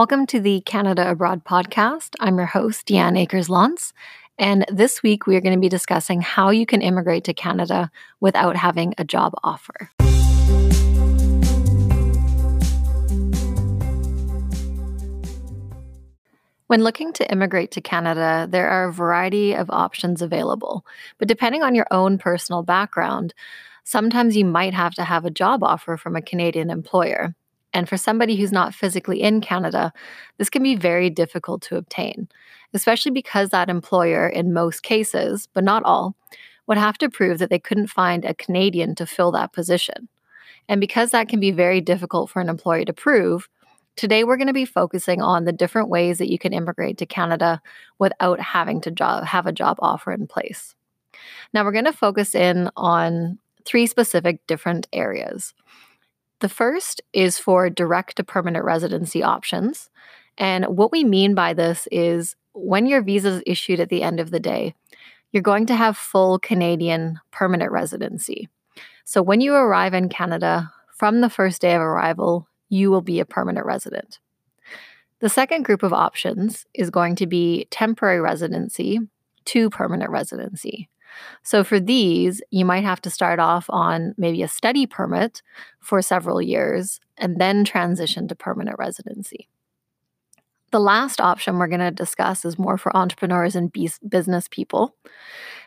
Welcome 0.00 0.24
to 0.28 0.40
the 0.40 0.62
Canada 0.62 1.10
Abroad 1.10 1.44
podcast. 1.44 2.14
I'm 2.20 2.38
your 2.38 2.46
host, 2.46 2.86
Deanne 2.86 3.18
Akers 3.18 3.50
Lance. 3.50 3.92
And 4.38 4.64
this 4.72 5.02
week, 5.02 5.26
we 5.26 5.36
are 5.36 5.42
going 5.42 5.54
to 5.54 5.60
be 5.60 5.68
discussing 5.68 6.22
how 6.22 6.48
you 6.48 6.64
can 6.64 6.80
immigrate 6.80 7.24
to 7.24 7.34
Canada 7.34 7.90
without 8.18 8.56
having 8.56 8.94
a 8.96 9.04
job 9.04 9.34
offer. 9.44 9.90
When 16.68 16.82
looking 16.82 17.12
to 17.12 17.30
immigrate 17.30 17.72
to 17.72 17.82
Canada, 17.82 18.48
there 18.50 18.70
are 18.70 18.88
a 18.88 18.92
variety 18.94 19.54
of 19.54 19.68
options 19.68 20.22
available. 20.22 20.86
But 21.18 21.28
depending 21.28 21.62
on 21.62 21.74
your 21.74 21.86
own 21.90 22.16
personal 22.16 22.62
background, 22.62 23.34
sometimes 23.84 24.34
you 24.34 24.46
might 24.46 24.72
have 24.72 24.94
to 24.94 25.04
have 25.04 25.26
a 25.26 25.30
job 25.30 25.62
offer 25.62 25.98
from 25.98 26.16
a 26.16 26.22
Canadian 26.22 26.70
employer. 26.70 27.34
And 27.72 27.88
for 27.88 27.96
somebody 27.96 28.36
who's 28.36 28.52
not 28.52 28.74
physically 28.74 29.22
in 29.22 29.40
Canada, 29.40 29.92
this 30.38 30.50
can 30.50 30.62
be 30.62 30.74
very 30.74 31.08
difficult 31.08 31.62
to 31.62 31.76
obtain, 31.76 32.28
especially 32.74 33.12
because 33.12 33.50
that 33.50 33.70
employer, 33.70 34.28
in 34.28 34.52
most 34.52 34.82
cases, 34.82 35.48
but 35.54 35.64
not 35.64 35.84
all, 35.84 36.16
would 36.66 36.78
have 36.78 36.98
to 36.98 37.08
prove 37.08 37.38
that 37.38 37.50
they 37.50 37.58
couldn't 37.58 37.86
find 37.88 38.24
a 38.24 38.34
Canadian 38.34 38.94
to 38.96 39.06
fill 39.06 39.32
that 39.32 39.52
position. 39.52 40.08
And 40.68 40.80
because 40.80 41.10
that 41.10 41.28
can 41.28 41.40
be 41.40 41.50
very 41.50 41.80
difficult 41.80 42.30
for 42.30 42.40
an 42.40 42.48
employer 42.48 42.84
to 42.84 42.92
prove, 42.92 43.48
today 43.96 44.24
we're 44.24 44.36
going 44.36 44.46
to 44.46 44.52
be 44.52 44.64
focusing 44.64 45.20
on 45.20 45.44
the 45.44 45.52
different 45.52 45.88
ways 45.88 46.18
that 46.18 46.30
you 46.30 46.38
can 46.38 46.52
immigrate 46.52 46.98
to 46.98 47.06
Canada 47.06 47.60
without 47.98 48.40
having 48.40 48.80
to 48.82 48.90
job, 48.90 49.24
have 49.24 49.46
a 49.46 49.52
job 49.52 49.78
offer 49.80 50.12
in 50.12 50.26
place. 50.26 50.74
Now, 51.52 51.64
we're 51.64 51.72
going 51.72 51.84
to 51.86 51.92
focus 51.92 52.34
in 52.34 52.70
on 52.76 53.38
three 53.64 53.86
specific 53.86 54.46
different 54.46 54.86
areas. 54.92 55.54
The 56.40 56.48
first 56.48 57.02
is 57.12 57.38
for 57.38 57.68
direct 57.70 58.16
to 58.16 58.24
permanent 58.24 58.64
residency 58.64 59.22
options. 59.22 59.90
And 60.38 60.64
what 60.64 60.90
we 60.90 61.04
mean 61.04 61.34
by 61.34 61.52
this 61.52 61.86
is 61.92 62.34
when 62.52 62.86
your 62.86 63.02
visa 63.02 63.28
is 63.28 63.42
issued 63.46 63.78
at 63.78 63.90
the 63.90 64.02
end 64.02 64.20
of 64.20 64.30
the 64.30 64.40
day, 64.40 64.74
you're 65.32 65.42
going 65.42 65.66
to 65.66 65.76
have 65.76 65.96
full 65.96 66.38
Canadian 66.38 67.20
permanent 67.30 67.70
residency. 67.70 68.48
So 69.04 69.22
when 69.22 69.40
you 69.40 69.54
arrive 69.54 69.94
in 69.94 70.08
Canada, 70.08 70.72
from 70.96 71.20
the 71.20 71.30
first 71.30 71.60
day 71.60 71.74
of 71.74 71.82
arrival, 71.82 72.48
you 72.68 72.90
will 72.90 73.02
be 73.02 73.20
a 73.20 73.24
permanent 73.24 73.66
resident. 73.66 74.18
The 75.20 75.28
second 75.28 75.64
group 75.64 75.82
of 75.82 75.92
options 75.92 76.66
is 76.74 76.90
going 76.90 77.16
to 77.16 77.26
be 77.26 77.66
temporary 77.70 78.20
residency 78.20 78.98
to 79.46 79.70
permanent 79.70 80.10
residency. 80.10 80.88
So 81.42 81.64
for 81.64 81.80
these, 81.80 82.42
you 82.50 82.64
might 82.64 82.84
have 82.84 83.00
to 83.02 83.10
start 83.10 83.38
off 83.38 83.66
on 83.68 84.14
maybe 84.16 84.42
a 84.42 84.48
study 84.48 84.86
permit 84.86 85.42
for 85.80 86.02
several 86.02 86.40
years 86.40 87.00
and 87.16 87.40
then 87.40 87.64
transition 87.64 88.28
to 88.28 88.34
permanent 88.34 88.78
residency. 88.78 89.48
The 90.70 90.80
last 90.80 91.20
option 91.20 91.58
we're 91.58 91.66
going 91.66 91.80
to 91.80 91.90
discuss 91.90 92.44
is 92.44 92.58
more 92.58 92.78
for 92.78 92.96
entrepreneurs 92.96 93.56
and 93.56 93.72
business 94.08 94.48
people. 94.48 94.94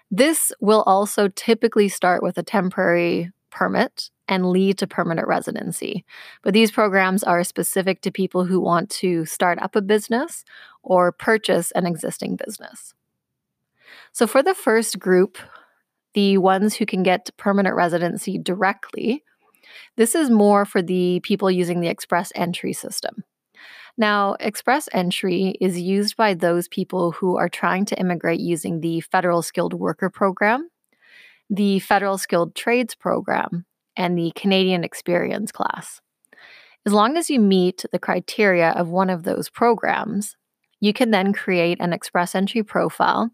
This 0.09 0.53
will 0.61 0.83
also 0.83 1.27
typically 1.27 1.89
start 1.89 2.23
with 2.23 2.37
a 2.37 2.43
temporary 2.43 3.31
permit 3.49 4.09
and 4.27 4.49
lead 4.49 4.77
to 4.77 4.87
permanent 4.87 5.27
residency. 5.27 6.05
But 6.41 6.53
these 6.53 6.71
programs 6.71 7.23
are 7.23 7.43
specific 7.43 8.01
to 8.01 8.11
people 8.11 8.45
who 8.45 8.59
want 8.59 8.89
to 8.91 9.25
start 9.25 9.59
up 9.61 9.75
a 9.75 9.81
business 9.81 10.45
or 10.81 11.11
purchase 11.11 11.71
an 11.71 11.85
existing 11.85 12.37
business. 12.37 12.93
So, 14.11 14.27
for 14.27 14.43
the 14.43 14.53
first 14.53 14.99
group, 14.99 15.37
the 16.13 16.37
ones 16.37 16.75
who 16.75 16.85
can 16.85 17.03
get 17.03 17.29
permanent 17.37 17.75
residency 17.75 18.37
directly, 18.37 19.23
this 19.97 20.15
is 20.15 20.29
more 20.29 20.65
for 20.65 20.81
the 20.81 21.19
people 21.23 21.49
using 21.49 21.81
the 21.81 21.87
express 21.87 22.31
entry 22.35 22.73
system. 22.73 23.23
Now, 23.97 24.35
express 24.39 24.89
entry 24.91 25.55
is 25.61 25.79
used 25.79 26.17
by 26.17 26.33
those 26.33 26.67
people 26.67 27.11
who 27.11 27.37
are 27.37 27.49
trying 27.49 27.85
to 27.85 27.99
immigrate 27.99 28.39
using 28.39 28.79
the 28.79 29.01
Federal 29.01 29.43
Skilled 29.43 29.73
Worker 29.73 30.09
Program, 30.09 30.69
the 31.49 31.79
Federal 31.79 32.17
Skilled 32.17 32.55
Trades 32.55 32.95
Program, 32.95 33.65
and 33.95 34.17
the 34.17 34.31
Canadian 34.35 34.83
Experience 34.83 35.51
class. 35.51 36.01
As 36.85 36.93
long 36.93 37.17
as 37.17 37.29
you 37.29 37.39
meet 37.39 37.85
the 37.91 37.99
criteria 37.99 38.71
of 38.71 38.89
one 38.89 39.09
of 39.09 39.23
those 39.23 39.49
programs, 39.49 40.35
you 40.79 40.91
can 40.91 41.11
then 41.11 41.31
create 41.31 41.77
an 41.79 41.93
express 41.93 42.35
entry 42.35 42.63
profile 42.63 43.29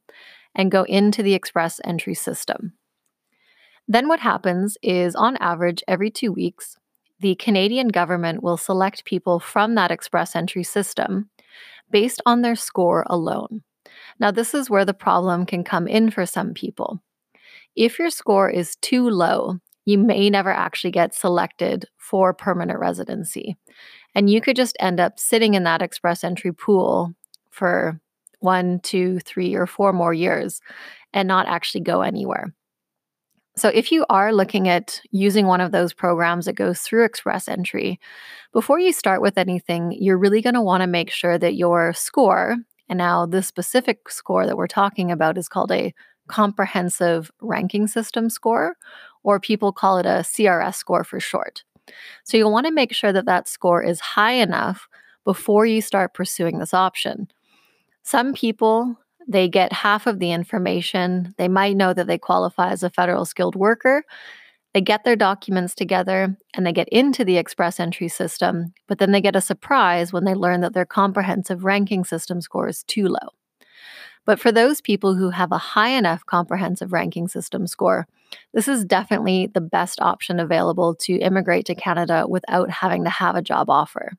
and 0.55 0.71
go 0.71 0.83
into 0.83 1.23
the 1.23 1.33
express 1.33 1.79
entry 1.83 2.13
system. 2.13 2.73
Then, 3.87 4.07
what 4.07 4.19
happens 4.19 4.77
is, 4.83 5.15
on 5.15 5.37
average, 5.37 5.83
every 5.87 6.11
two 6.11 6.31
weeks, 6.31 6.77
the 7.19 7.35
Canadian 7.35 7.89
government 7.89 8.43
will 8.43 8.57
select 8.57 9.05
people 9.05 9.39
from 9.39 9.75
that 9.75 9.91
express 9.91 10.35
entry 10.35 10.63
system 10.63 11.29
based 11.91 12.21
on 12.25 12.41
their 12.41 12.55
score 12.55 13.03
alone. 13.07 13.63
Now, 14.19 14.31
this 14.31 14.53
is 14.53 14.69
where 14.69 14.85
the 14.85 14.93
problem 14.93 15.45
can 15.45 15.63
come 15.63 15.87
in 15.87 16.11
for 16.11 16.25
some 16.25 16.53
people. 16.53 17.01
If 17.75 17.99
your 17.99 18.09
score 18.09 18.49
is 18.49 18.75
too 18.77 19.09
low, 19.09 19.59
you 19.85 19.97
may 19.97 20.29
never 20.29 20.51
actually 20.51 20.91
get 20.91 21.15
selected 21.15 21.85
for 21.97 22.33
permanent 22.33 22.79
residency. 22.79 23.57
And 24.13 24.29
you 24.29 24.41
could 24.41 24.55
just 24.55 24.77
end 24.79 24.99
up 24.99 25.19
sitting 25.19 25.55
in 25.55 25.63
that 25.63 25.81
express 25.81 26.23
entry 26.23 26.53
pool 26.53 27.13
for 27.49 27.99
one, 28.39 28.79
two, 28.79 29.19
three, 29.19 29.55
or 29.55 29.67
four 29.67 29.93
more 29.93 30.13
years 30.13 30.61
and 31.13 31.27
not 31.27 31.47
actually 31.47 31.81
go 31.81 32.01
anywhere. 32.01 32.53
So, 33.59 33.67
if 33.67 33.91
you 33.91 34.05
are 34.09 34.31
looking 34.31 34.69
at 34.69 35.01
using 35.11 35.45
one 35.45 35.59
of 35.59 35.73
those 35.73 35.93
programs 35.93 36.45
that 36.45 36.53
goes 36.53 36.79
through 36.79 37.03
Express 37.03 37.49
Entry, 37.49 37.99
before 38.53 38.79
you 38.79 38.93
start 38.93 39.21
with 39.21 39.37
anything, 39.37 39.91
you're 39.99 40.17
really 40.17 40.41
going 40.41 40.53
to 40.53 40.61
want 40.61 40.81
to 40.81 40.87
make 40.87 41.11
sure 41.11 41.37
that 41.37 41.55
your 41.55 41.91
score, 41.93 42.55
and 42.87 42.97
now 42.97 43.25
this 43.25 43.47
specific 43.47 44.09
score 44.09 44.45
that 44.45 44.55
we're 44.55 44.67
talking 44.67 45.11
about 45.11 45.37
is 45.37 45.49
called 45.49 45.73
a 45.73 45.93
comprehensive 46.27 47.31
ranking 47.41 47.87
system 47.87 48.29
score, 48.29 48.77
or 49.23 49.41
people 49.41 49.73
call 49.73 49.97
it 49.97 50.05
a 50.05 50.23
CRS 50.23 50.75
score 50.75 51.03
for 51.03 51.19
short. 51.19 51.63
So, 52.23 52.37
you'll 52.37 52.53
want 52.53 52.67
to 52.67 52.71
make 52.71 52.93
sure 52.93 53.11
that 53.11 53.25
that 53.25 53.49
score 53.49 53.83
is 53.83 53.99
high 53.99 54.33
enough 54.33 54.87
before 55.25 55.65
you 55.65 55.81
start 55.81 56.13
pursuing 56.13 56.59
this 56.59 56.73
option. 56.73 57.27
Some 58.03 58.33
people, 58.33 58.97
they 59.27 59.47
get 59.47 59.71
half 59.71 60.07
of 60.07 60.19
the 60.19 60.31
information. 60.31 61.33
They 61.37 61.47
might 61.47 61.77
know 61.77 61.93
that 61.93 62.07
they 62.07 62.17
qualify 62.17 62.71
as 62.71 62.83
a 62.83 62.89
federal 62.89 63.25
skilled 63.25 63.55
worker. 63.55 64.03
They 64.73 64.81
get 64.81 65.03
their 65.03 65.15
documents 65.15 65.73
together 65.73 66.35
and 66.53 66.65
they 66.65 66.73
get 66.73 66.89
into 66.89 67.25
the 67.25 67.37
express 67.37 67.79
entry 67.79 68.07
system, 68.07 68.73
but 68.87 68.99
then 68.99 69.11
they 69.11 69.21
get 69.21 69.35
a 69.35 69.41
surprise 69.41 70.13
when 70.13 70.25
they 70.25 70.35
learn 70.35 70.61
that 70.61 70.73
their 70.73 70.85
comprehensive 70.85 71.63
ranking 71.63 72.03
system 72.03 72.39
score 72.39 72.67
is 72.67 72.83
too 72.83 73.07
low. 73.07 73.29
But 74.25 74.39
for 74.39 74.51
those 74.51 74.79
people 74.79 75.15
who 75.15 75.31
have 75.31 75.51
a 75.51 75.57
high 75.57 75.89
enough 75.89 76.23
comprehensive 76.25 76.93
ranking 76.93 77.27
system 77.27 77.65
score, 77.65 78.05
this 78.53 78.67
is 78.67 78.85
definitely 78.85 79.47
the 79.47 79.61
best 79.61 79.99
option 80.01 80.39
available 80.39 80.93
to 81.01 81.17
immigrate 81.17 81.65
to 81.65 81.75
Canada 81.75 82.25
without 82.27 82.69
having 82.69 83.05
to 83.05 83.09
have 83.09 83.35
a 83.35 83.41
job 83.41 83.71
offer. 83.71 84.11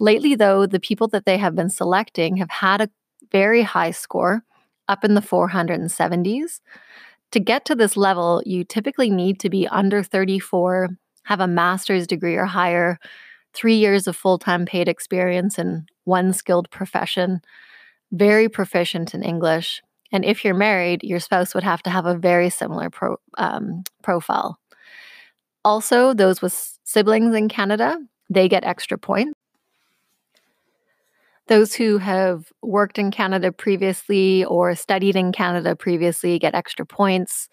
Lately, 0.00 0.34
though, 0.34 0.66
the 0.66 0.80
people 0.80 1.08
that 1.08 1.26
they 1.26 1.38
have 1.38 1.54
been 1.54 1.70
selecting 1.70 2.36
have 2.36 2.50
had 2.50 2.80
a 2.80 2.90
very 3.32 3.62
high 3.62 3.90
score, 3.90 4.44
up 4.88 5.04
in 5.04 5.14
the 5.14 5.20
470s. 5.20 6.60
To 7.32 7.40
get 7.40 7.64
to 7.66 7.74
this 7.74 7.96
level, 7.96 8.42
you 8.46 8.64
typically 8.64 9.10
need 9.10 9.38
to 9.40 9.50
be 9.50 9.68
under 9.68 10.02
34, 10.02 10.88
have 11.24 11.40
a 11.40 11.46
master's 11.46 12.06
degree 12.06 12.36
or 12.36 12.46
higher, 12.46 12.98
three 13.52 13.76
years 13.76 14.06
of 14.06 14.16
full 14.16 14.38
time 14.38 14.64
paid 14.64 14.88
experience 14.88 15.58
in 15.58 15.86
one 16.04 16.32
skilled 16.32 16.70
profession, 16.70 17.40
very 18.12 18.48
proficient 18.48 19.14
in 19.14 19.22
English. 19.22 19.82
And 20.10 20.24
if 20.24 20.42
you're 20.42 20.54
married, 20.54 21.02
your 21.02 21.20
spouse 21.20 21.54
would 21.54 21.64
have 21.64 21.82
to 21.82 21.90
have 21.90 22.06
a 22.06 22.16
very 22.16 22.48
similar 22.48 22.88
pro, 22.88 23.16
um, 23.36 23.82
profile. 24.02 24.58
Also, 25.64 26.14
those 26.14 26.40
with 26.40 26.78
siblings 26.84 27.34
in 27.34 27.48
Canada, 27.50 27.98
they 28.30 28.48
get 28.48 28.64
extra 28.64 28.96
points. 28.96 29.38
Those 31.48 31.74
who 31.74 31.96
have 31.96 32.52
worked 32.62 32.98
in 32.98 33.10
Canada 33.10 33.50
previously 33.50 34.44
or 34.44 34.74
studied 34.74 35.16
in 35.16 35.32
Canada 35.32 35.74
previously 35.74 36.38
get 36.38 36.54
extra 36.54 36.84
points. 36.84 37.48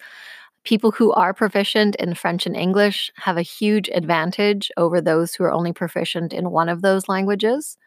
People 0.64 0.90
who 0.90 1.12
are 1.12 1.32
proficient 1.32 1.96
in 1.96 2.14
French 2.14 2.44
and 2.44 2.54
English 2.54 3.10
have 3.16 3.38
a 3.38 3.42
huge 3.42 3.88
advantage 3.94 4.70
over 4.76 5.00
those 5.00 5.34
who 5.34 5.44
are 5.44 5.52
only 5.52 5.72
proficient 5.72 6.34
in 6.34 6.50
one 6.50 6.68
of 6.68 6.82
those 6.82 7.08
languages. 7.08 7.78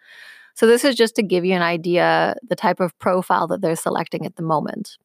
So, 0.56 0.66
this 0.66 0.84
is 0.84 0.96
just 0.96 1.16
to 1.16 1.24
give 1.24 1.46
you 1.46 1.54
an 1.54 1.62
idea 1.62 2.36
the 2.48 2.56
type 2.56 2.80
of 2.80 2.98
profile 2.98 3.48
that 3.48 3.62
they're 3.62 3.76
selecting 3.76 4.26
at 4.26 4.36
the 4.36 4.44
moment. 4.44 4.98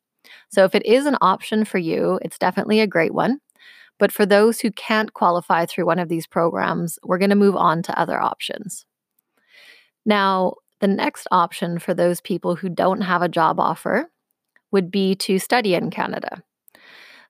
So, 0.48 0.64
if 0.64 0.74
it 0.74 0.86
is 0.86 1.04
an 1.04 1.18
option 1.20 1.66
for 1.66 1.78
you, 1.78 2.18
it's 2.22 2.38
definitely 2.38 2.80
a 2.80 2.86
great 2.86 3.12
one. 3.12 3.40
But 3.98 4.10
for 4.10 4.24
those 4.24 4.60
who 4.60 4.70
can't 4.72 5.12
qualify 5.12 5.66
through 5.66 5.86
one 5.86 5.98
of 5.98 6.08
these 6.08 6.26
programs, 6.26 6.98
we're 7.04 7.18
going 7.18 7.30
to 7.30 7.36
move 7.36 7.56
on 7.56 7.82
to 7.82 7.98
other 7.98 8.20
options. 8.20 8.86
Now, 10.06 10.54
the 10.80 10.88
next 10.88 11.26
option 11.30 11.78
for 11.78 11.94
those 11.94 12.20
people 12.20 12.56
who 12.56 12.68
don't 12.68 13.02
have 13.02 13.22
a 13.22 13.28
job 13.28 13.60
offer 13.60 14.10
would 14.70 14.90
be 14.90 15.14
to 15.14 15.38
study 15.38 15.74
in 15.74 15.90
Canada. 15.90 16.42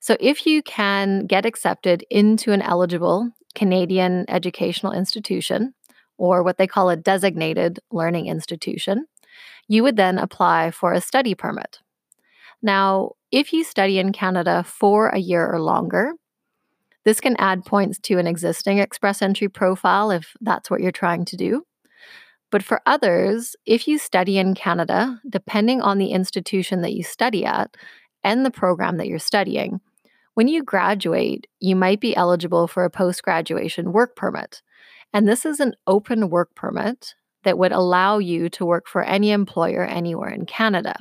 So, 0.01 0.17
if 0.21 0.47
you 0.47 0.63
can 0.63 1.27
get 1.27 1.47
accepted 1.47 2.05
into 2.11 2.53
an 2.53 2.63
eligible 2.63 3.31
Canadian 3.55 4.25
educational 4.29 4.93
institution 4.93 5.75
or 6.19 6.43
what 6.43 6.59
they 6.59 6.67
call 6.67 6.91
a 6.91 6.97
designated 6.97 7.81
learning 7.91 8.27
institution, 8.27 9.07
you 9.69 9.83
would 9.83 9.97
then 9.97 10.19
apply 10.19 10.71
for 10.71 10.93
a 10.93 11.01
study 11.01 11.35
permit. 11.35 11.81
Now, 12.63 13.13
if 13.31 13.53
you 13.53 13.65
study 13.65 13.99
in 13.99 14.13
Canada 14.13 14.65
for 14.65 15.09
a 15.09 15.19
year 15.19 15.47
or 15.47 15.61
longer, 15.61 16.13
this 17.05 17.21
can 17.21 17.37
add 17.39 17.65
points 17.65 17.99
to 18.01 18.19
an 18.19 18.27
existing 18.27 18.79
Express 18.79 19.21
Entry 19.21 19.49
profile 19.49 20.11
if 20.11 20.35
that's 20.41 20.71
what 20.71 20.81
you're 20.81 20.93
trying 20.93 21.25
to 21.27 21.37
do. 21.37 21.65
But 22.55 22.63
for 22.63 22.81
others, 22.87 23.57
if 23.67 23.89
you 23.89 23.99
study 23.99 24.39
in 24.39 24.55
Canada, 24.55 25.21
depending 25.29 25.83
on 25.83 25.99
the 25.99 26.13
institution 26.13 26.83
that 26.83 26.93
you 26.93 27.03
study 27.03 27.45
at 27.45 27.77
and 28.23 28.47
the 28.47 28.51
program 28.53 28.97
that 28.99 29.09
you're 29.09 29.19
studying, 29.19 29.81
when 30.35 30.47
you 30.47 30.63
graduate, 30.63 31.49
you 31.59 31.75
might 31.75 32.01
be 32.01 32.15
eligible 32.15 32.69
for 32.69 32.85
a 32.85 32.91
post 32.91 33.25
graduation 33.25 33.93
work 33.93 34.15
permit. 34.15 34.63
And 35.13 35.27
this 35.27 35.45
is 35.45 35.59
an 35.59 35.75
open 35.89 36.31
work 36.31 36.55
permit 36.55 37.17
that 37.43 37.59
would 37.59 37.73
allow 37.73 38.19
you 38.19 38.49
to 38.51 38.65
work 38.65 38.87
for 38.87 39.03
any 39.03 39.33
employer 39.33 39.83
anywhere 39.83 40.31
in 40.31 40.47
Canada. 40.47 40.95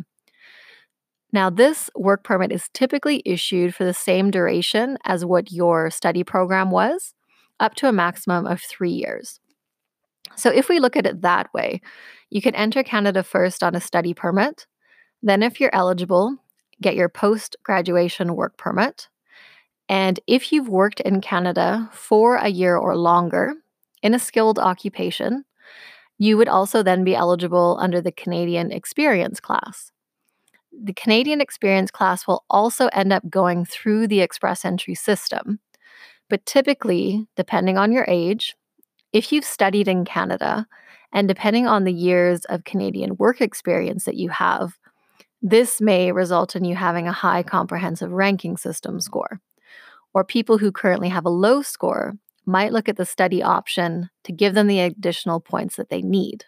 Now, 1.31 1.51
this 1.51 1.87
work 1.95 2.23
permit 2.23 2.51
is 2.51 2.67
typically 2.73 3.21
issued 3.27 3.75
for 3.75 3.83
the 3.83 3.93
same 3.93 4.31
duration 4.31 4.97
as 5.03 5.23
what 5.23 5.51
your 5.51 5.91
study 5.91 6.23
program 6.23 6.71
was, 6.71 7.13
up 7.59 7.75
to 7.75 7.87
a 7.87 7.93
maximum 7.93 8.47
of 8.47 8.59
three 8.59 8.89
years. 8.89 9.39
So, 10.35 10.49
if 10.51 10.69
we 10.69 10.79
look 10.79 10.95
at 10.95 11.05
it 11.05 11.21
that 11.21 11.53
way, 11.53 11.81
you 12.29 12.41
can 12.41 12.55
enter 12.55 12.83
Canada 12.83 13.23
first 13.23 13.63
on 13.63 13.75
a 13.75 13.81
study 13.81 14.13
permit. 14.13 14.65
Then, 15.21 15.43
if 15.43 15.59
you're 15.59 15.73
eligible, 15.73 16.37
get 16.81 16.95
your 16.95 17.09
post 17.09 17.55
graduation 17.63 18.35
work 18.35 18.57
permit. 18.57 19.09
And 19.89 20.19
if 20.27 20.51
you've 20.51 20.69
worked 20.69 20.99
in 21.01 21.21
Canada 21.21 21.89
for 21.91 22.37
a 22.37 22.47
year 22.47 22.77
or 22.77 22.95
longer 22.95 23.53
in 24.01 24.13
a 24.13 24.19
skilled 24.19 24.59
occupation, 24.59 25.45
you 26.17 26.37
would 26.37 26.47
also 26.47 26.83
then 26.83 27.03
be 27.03 27.15
eligible 27.15 27.77
under 27.81 28.01
the 28.01 28.11
Canadian 28.11 28.71
Experience 28.71 29.39
class. 29.39 29.91
The 30.71 30.93
Canadian 30.93 31.41
Experience 31.41 31.91
class 31.91 32.25
will 32.27 32.43
also 32.49 32.87
end 32.87 33.13
up 33.13 33.29
going 33.29 33.65
through 33.65 34.07
the 34.07 34.21
Express 34.21 34.65
Entry 34.65 34.95
system. 34.95 35.59
But 36.29 36.45
typically, 36.45 37.27
depending 37.35 37.77
on 37.77 37.91
your 37.91 38.05
age, 38.07 38.55
if 39.13 39.31
you've 39.31 39.45
studied 39.45 39.87
in 39.87 40.05
Canada, 40.05 40.67
and 41.13 41.27
depending 41.27 41.67
on 41.67 41.83
the 41.83 41.93
years 41.93 42.43
of 42.45 42.63
Canadian 42.63 43.15
work 43.17 43.39
experience 43.39 44.05
that 44.05 44.15
you 44.15 44.29
have, 44.29 44.77
this 45.41 45.79
may 45.79 46.11
result 46.11 46.55
in 46.55 46.65
you 46.65 46.75
having 46.75 47.07
a 47.07 47.13
high 47.13 47.43
comprehensive 47.43 48.11
ranking 48.11 48.57
system 48.57 48.99
score. 48.99 49.39
Or 50.13 50.23
people 50.23 50.57
who 50.57 50.71
currently 50.71 51.09
have 51.09 51.25
a 51.25 51.29
low 51.29 51.61
score 51.61 52.13
might 52.45 52.73
look 52.73 52.89
at 52.89 52.97
the 52.97 53.05
study 53.05 53.43
option 53.43 54.09
to 54.23 54.31
give 54.31 54.53
them 54.53 54.67
the 54.67 54.79
additional 54.79 55.39
points 55.39 55.75
that 55.75 55.89
they 55.89 56.01
need. 56.01 56.45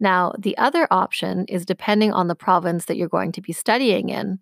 Now, 0.00 0.32
the 0.38 0.56
other 0.58 0.88
option 0.90 1.44
is 1.46 1.64
depending 1.66 2.12
on 2.12 2.28
the 2.28 2.34
province 2.34 2.86
that 2.86 2.96
you're 2.96 3.08
going 3.08 3.32
to 3.32 3.42
be 3.42 3.52
studying 3.52 4.08
in 4.08 4.40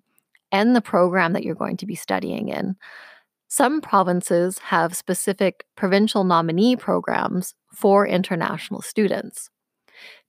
and 0.53 0.75
the 0.75 0.81
program 0.81 1.33
that 1.33 1.43
you're 1.43 1.55
going 1.55 1.77
to 1.79 1.87
be 1.87 1.95
studying 1.95 2.49
in. 2.49 2.77
Some 3.53 3.81
provinces 3.81 4.61
have 4.61 4.97
specific 4.97 5.67
provincial 5.75 6.23
nominee 6.23 6.77
programs 6.77 7.57
for 7.75 8.07
international 8.07 8.81
students. 8.81 9.51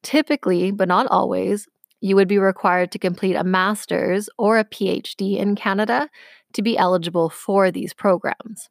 Typically, 0.02 0.72
but 0.72 0.88
not 0.88 1.06
always, 1.06 1.68
you 2.00 2.16
would 2.16 2.28
be 2.28 2.40
required 2.40 2.92
to 2.92 2.98
complete 2.98 3.36
a 3.36 3.44
master's 3.44 4.28
or 4.40 4.58
a 4.58 4.66
PhD 4.66 5.38
in 5.38 5.56
Canada 5.56 6.10
to 6.54 6.64
be 6.64 6.76
eligible 6.80 7.30
for 7.30 7.70
these 7.70 7.94
programs. 7.94 8.70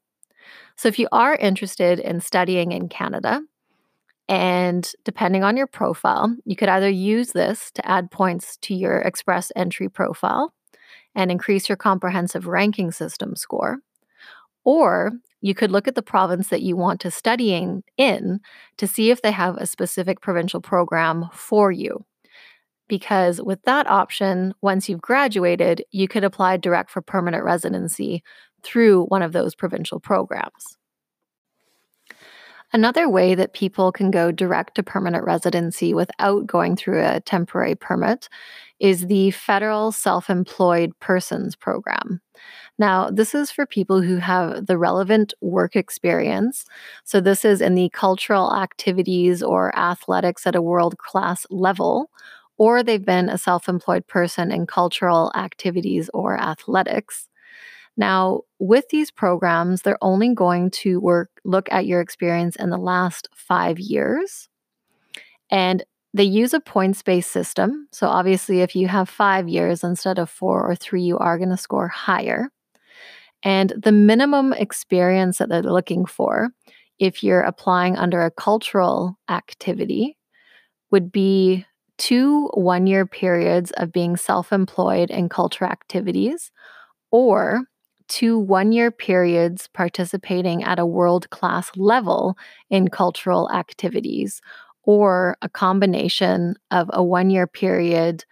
So, 0.75 0.89
if 0.89 0.99
you 0.99 1.07
are 1.13 1.37
interested 1.37 2.01
in 2.01 2.21
studying 2.21 2.73
in 2.73 2.89
Canada, 2.89 3.43
and 4.29 4.91
depending 5.05 5.45
on 5.45 5.57
your 5.57 5.69
profile, 5.69 6.35
you 6.45 6.57
could 6.57 6.69
either 6.69 6.91
use 6.91 7.31
this 7.31 7.71
to 7.73 7.89
add 7.89 8.11
points 8.11 8.57
to 8.63 8.75
your 8.75 8.99
Express 8.99 9.53
Entry 9.55 9.89
profile 9.89 10.53
and 11.15 11.31
increase 11.31 11.69
your 11.69 11.77
comprehensive 11.77 12.49
ranking 12.49 12.91
system 12.91 13.37
score, 13.37 13.79
or 14.65 15.13
you 15.41 15.55
could 15.55 15.71
look 15.71 15.89
at 15.89 15.95
the 15.95 16.03
province 16.03 16.49
that 16.49 16.63
you 16.63 16.77
want 16.77 17.01
to 17.01 17.11
study 17.11 17.55
in, 17.55 17.83
in 17.97 18.41
to 18.77 18.87
see 18.87 19.11
if 19.11 19.23
they 19.23 19.33
have 19.33 19.57
a 19.57 19.67
specific 19.67 20.21
provincial 20.21 20.61
program 20.61 21.29
for 21.33 21.73
you. 21.73 22.05
Because 22.89 23.41
with 23.41 23.63
that 23.63 23.87
option, 23.87 24.53
once 24.63 24.89
you've 24.89 25.01
graduated, 25.01 25.85
you 25.93 26.09
could 26.09 26.25
apply 26.25 26.57
direct 26.57 26.91
for 26.91 27.01
permanent 27.01 27.45
residency 27.45 28.23
through 28.63 29.05
one 29.07 29.23
of 29.23 29.33
those 29.33 29.55
provincial 29.55 30.01
programs. 30.01 30.77
Another 32.73 33.09
way 33.09 33.35
that 33.35 33.53
people 33.53 33.91
can 33.91 34.11
go 34.11 34.31
direct 34.31 34.77
to 34.77 34.83
permanent 34.83 35.25
residency 35.25 35.93
without 35.93 36.47
going 36.47 36.77
through 36.77 37.05
a 37.05 37.21
temporary 37.21 37.75
permit 37.75 38.29
is 38.79 39.07
the 39.07 39.33
Federal 39.33 39.91
Self 39.91 40.31
Employed 40.31 40.93
Persons 41.01 41.57
Program. 41.57 42.21
Now, 42.81 43.11
this 43.11 43.35
is 43.35 43.51
for 43.51 43.67
people 43.67 44.01
who 44.01 44.17
have 44.17 44.65
the 44.65 44.79
relevant 44.79 45.35
work 45.43 45.77
experience. 45.77 46.65
So, 47.05 47.21
this 47.21 47.45
is 47.45 47.61
in 47.61 47.75
the 47.75 47.91
cultural 47.91 48.57
activities 48.57 49.43
or 49.43 49.79
athletics 49.79 50.47
at 50.47 50.57
a 50.57 50.63
world 50.63 50.97
class 50.97 51.47
level, 51.51 52.11
or 52.57 52.83
they've 52.83 53.05
been 53.05 53.29
a 53.29 53.37
self 53.37 53.69
employed 53.69 54.07
person 54.07 54.51
in 54.51 54.67
cultural 54.67 55.31
activities 55.37 56.09
or 56.15 56.39
athletics. 56.41 57.29
Now, 57.99 58.43
with 58.59 58.89
these 58.89 59.11
programs, 59.11 59.83
they're 59.83 59.99
only 60.03 60.35
going 60.35 60.71
to 60.83 61.01
work 61.01 61.29
look 61.45 61.69
at 61.71 61.85
your 61.87 62.01
experience 62.01 62.57
in 62.57 62.71
the 62.71 62.79
last 62.79 63.29
5 63.35 63.79
years. 63.79 64.49
And 65.51 65.85
they 66.15 66.25
use 66.25 66.55
a 66.55 66.61
points-based 66.61 67.31
system. 67.31 67.89
So 67.93 68.09
obviously 68.09 68.63
if 68.63 68.75
you 68.75 68.89
have 68.89 69.09
5 69.09 69.49
years 69.49 69.85
instead 69.85 70.19
of 70.19 70.31
4 70.31 70.63
or 70.71 70.75
3, 70.75 71.03
you 71.03 71.19
are 71.19 71.39
going 71.39 71.51
to 71.51 71.57
score 71.59 71.89
higher. 71.89 72.51
And 73.43 73.73
the 73.77 73.93
minimum 73.93 74.53
experience 74.53 75.39
that 75.39 75.49
they're 75.49 75.63
looking 75.63 76.05
for 76.05 76.51
if 76.99 77.23
you're 77.23 77.41
applying 77.41 77.97
under 77.97 78.23
a 78.23 78.31
cultural 78.31 79.19
activity 79.29 80.17
would 80.91 81.11
be 81.11 81.65
two 81.97 82.49
one 82.55 82.87
year 82.87 83.07
periods 83.07 83.71
of 83.73 83.93
being 83.93 84.17
self 84.17 84.53
employed 84.53 85.11
in 85.11 85.29
culture 85.29 85.65
activities 85.65 86.51
or 87.11 87.63
two 88.09 88.39
one 88.39 88.73
year 88.73 88.91
periods 88.91 89.69
participating 89.73 90.63
at 90.65 90.79
a 90.79 90.87
world 90.87 91.31
class 91.31 91.71
level 91.77 92.37
in 92.69 92.89
cultural 92.89 93.51
activities, 93.53 94.43
or 94.83 95.37
a 95.43 95.49
combination 95.49 96.55
of 96.71 96.91
a 96.93 97.03
one 97.03 97.31
year 97.31 97.47
period 97.47 98.25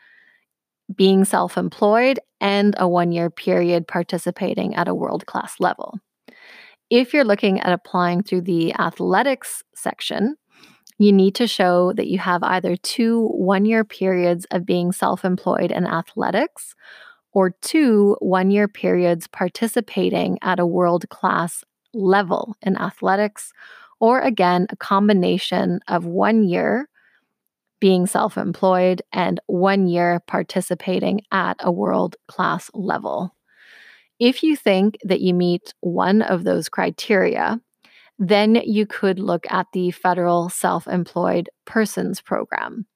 being 0.94 1.24
self 1.24 1.56
employed 1.56 2.18
and 2.40 2.74
a 2.78 2.88
one 2.88 3.12
year 3.12 3.30
period 3.30 3.86
participating 3.86 4.74
at 4.74 4.88
a 4.88 4.94
world 4.94 5.26
class 5.26 5.56
level. 5.60 5.98
If 6.90 7.12
you're 7.12 7.24
looking 7.24 7.60
at 7.60 7.72
applying 7.72 8.22
through 8.22 8.42
the 8.42 8.74
athletics 8.74 9.62
section, 9.74 10.36
you 10.98 11.12
need 11.12 11.34
to 11.36 11.46
show 11.46 11.92
that 11.92 12.08
you 12.08 12.18
have 12.18 12.42
either 12.42 12.76
two 12.76 13.28
one 13.28 13.64
year 13.64 13.84
periods 13.84 14.46
of 14.50 14.66
being 14.66 14.92
self 14.92 15.24
employed 15.24 15.70
in 15.70 15.86
athletics 15.86 16.74
or 17.32 17.50
two 17.62 18.16
one 18.20 18.50
year 18.50 18.66
periods 18.68 19.28
participating 19.28 20.38
at 20.42 20.58
a 20.58 20.66
world 20.66 21.08
class 21.08 21.62
level 21.94 22.56
in 22.62 22.76
athletics, 22.76 23.52
or 24.00 24.20
again, 24.20 24.66
a 24.70 24.76
combination 24.76 25.80
of 25.88 26.04
one 26.04 26.42
year 26.42 26.88
being 27.80 28.06
self 28.06 28.36
employed 28.36 29.02
and 29.12 29.40
one 29.46 29.86
year 29.86 30.20
participating 30.26 31.20
at 31.32 31.56
a 31.60 31.72
world 31.72 32.16
class 32.26 32.70
level. 32.74 33.34
If 34.18 34.42
you 34.42 34.56
think 34.56 34.98
that 35.04 35.20
you 35.20 35.32
meet 35.34 35.74
one 35.80 36.22
of 36.22 36.44
those 36.44 36.68
criteria, 36.68 37.60
then 38.18 38.56
you 38.56 38.84
could 38.84 39.20
look 39.20 39.46
at 39.50 39.68
the 39.72 39.92
Federal 39.92 40.48
Self 40.48 40.86
Employed 40.88 41.48
Persons 41.64 42.20
Program. 42.20 42.86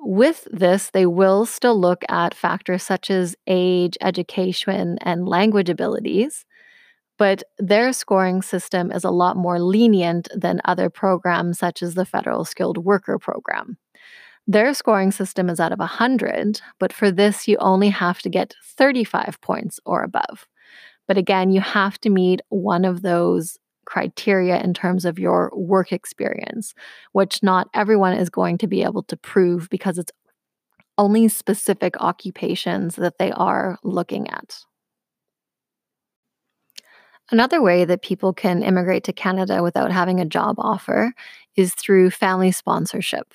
With 0.00 0.46
this, 0.50 0.90
they 0.90 1.06
will 1.06 1.44
still 1.46 1.80
look 1.80 2.04
at 2.08 2.34
factors 2.34 2.82
such 2.82 3.10
as 3.10 3.34
age, 3.46 3.96
education, 4.00 4.98
and 5.00 5.26
language 5.26 5.68
abilities, 5.68 6.44
but 7.18 7.42
their 7.58 7.92
scoring 7.92 8.40
system 8.42 8.90
is 8.90 9.04
a 9.04 9.10
lot 9.10 9.36
more 9.36 9.60
lenient 9.60 10.28
than 10.34 10.60
other 10.64 10.88
programs 10.88 11.58
such 11.58 11.82
as 11.82 11.94
the 11.94 12.06
Federal 12.06 12.44
Skilled 12.44 12.78
Worker 12.78 13.18
Program. 13.18 13.76
Their 14.46 14.72
scoring 14.72 15.10
system 15.10 15.50
is 15.50 15.60
out 15.60 15.72
of 15.72 15.78
100, 15.78 16.62
but 16.78 16.92
for 16.92 17.10
this, 17.10 17.46
you 17.46 17.58
only 17.58 17.90
have 17.90 18.22
to 18.22 18.30
get 18.30 18.54
35 18.64 19.38
points 19.42 19.78
or 19.84 20.02
above. 20.02 20.46
But 21.06 21.18
again, 21.18 21.50
you 21.50 21.60
have 21.60 21.98
to 22.00 22.10
meet 22.10 22.40
one 22.48 22.86
of 22.86 23.02
those 23.02 23.58
criteria 23.84 24.60
in 24.62 24.72
terms 24.72 25.04
of 25.04 25.18
your 25.18 25.50
work 25.54 25.92
experience, 25.92 26.74
which 27.12 27.42
not 27.42 27.68
everyone 27.74 28.12
is 28.14 28.30
going 28.30 28.58
to 28.58 28.66
be 28.66 28.82
able 28.82 29.02
to 29.02 29.16
prove 29.16 29.68
because 29.70 29.98
it's 29.98 30.12
only 30.98 31.28
specific 31.28 31.94
occupations 32.00 32.96
that 32.96 33.18
they 33.18 33.32
are 33.32 33.78
looking 33.82 34.28
at. 34.30 34.58
Another 37.30 37.60
way 37.60 37.84
that 37.84 38.02
people 38.02 38.32
can 38.32 38.62
immigrate 38.62 39.04
to 39.04 39.12
Canada 39.12 39.62
without 39.62 39.92
having 39.92 40.18
a 40.18 40.24
job 40.24 40.56
offer 40.58 41.12
is 41.56 41.74
through 41.74 42.10
family 42.10 42.52
sponsorship. 42.52 43.34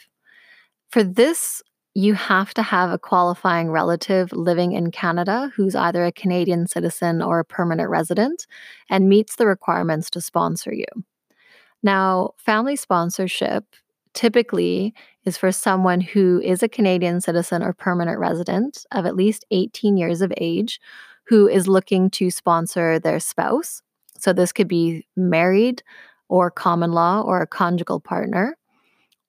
For 0.89 1.03
this, 1.03 1.61
you 1.95 2.15
have 2.15 2.55
to 2.55 2.63
have 2.63 2.91
a 2.91 2.97
qualifying 2.97 3.69
relative 3.69 4.31
living 4.31 4.71
in 4.71 4.89
Canada 4.89 5.51
who's 5.55 5.75
either 5.75 6.05
a 6.05 6.11
Canadian 6.11 6.65
citizen 6.65 7.21
or 7.21 7.39
a 7.39 7.45
permanent 7.45 7.89
resident 7.89 8.47
and 8.89 9.09
meets 9.09 9.35
the 9.35 9.45
requirements 9.45 10.09
to 10.11 10.21
sponsor 10.21 10.73
you. 10.73 10.85
Now, 11.83 12.31
family 12.37 12.75
sponsorship 12.75 13.65
typically 14.13 14.93
is 15.25 15.37
for 15.37 15.51
someone 15.51 16.01
who 16.01 16.41
is 16.43 16.63
a 16.63 16.69
Canadian 16.69 17.21
citizen 17.21 17.61
or 17.61 17.73
permanent 17.73 18.19
resident 18.19 18.85
of 18.91 19.05
at 19.05 19.15
least 19.15 19.45
18 19.51 19.97
years 19.97 20.21
of 20.21 20.33
age 20.37 20.79
who 21.27 21.47
is 21.47 21.67
looking 21.67 22.09
to 22.11 22.29
sponsor 22.29 22.99
their 22.99 23.19
spouse. 23.19 23.81
So, 24.17 24.33
this 24.33 24.51
could 24.51 24.67
be 24.67 25.05
married 25.15 25.83
or 26.29 26.49
common 26.49 26.91
law 26.91 27.21
or 27.21 27.41
a 27.41 27.47
conjugal 27.47 27.99
partner, 27.99 28.57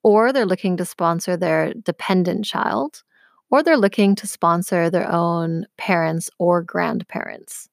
or 0.03 0.31
they're 0.31 0.45
looking 0.45 0.77
to 0.77 0.85
sponsor 0.85 1.37
their 1.37 1.73
dependent 1.73 2.45
child, 2.45 3.03
or 3.49 3.61
they're 3.61 3.77
looking 3.77 4.15
to 4.15 4.27
sponsor 4.27 4.89
their 4.89 5.11
own 5.11 5.65
parents 5.77 6.29
or 6.39 6.61
grandparents. 6.61 7.69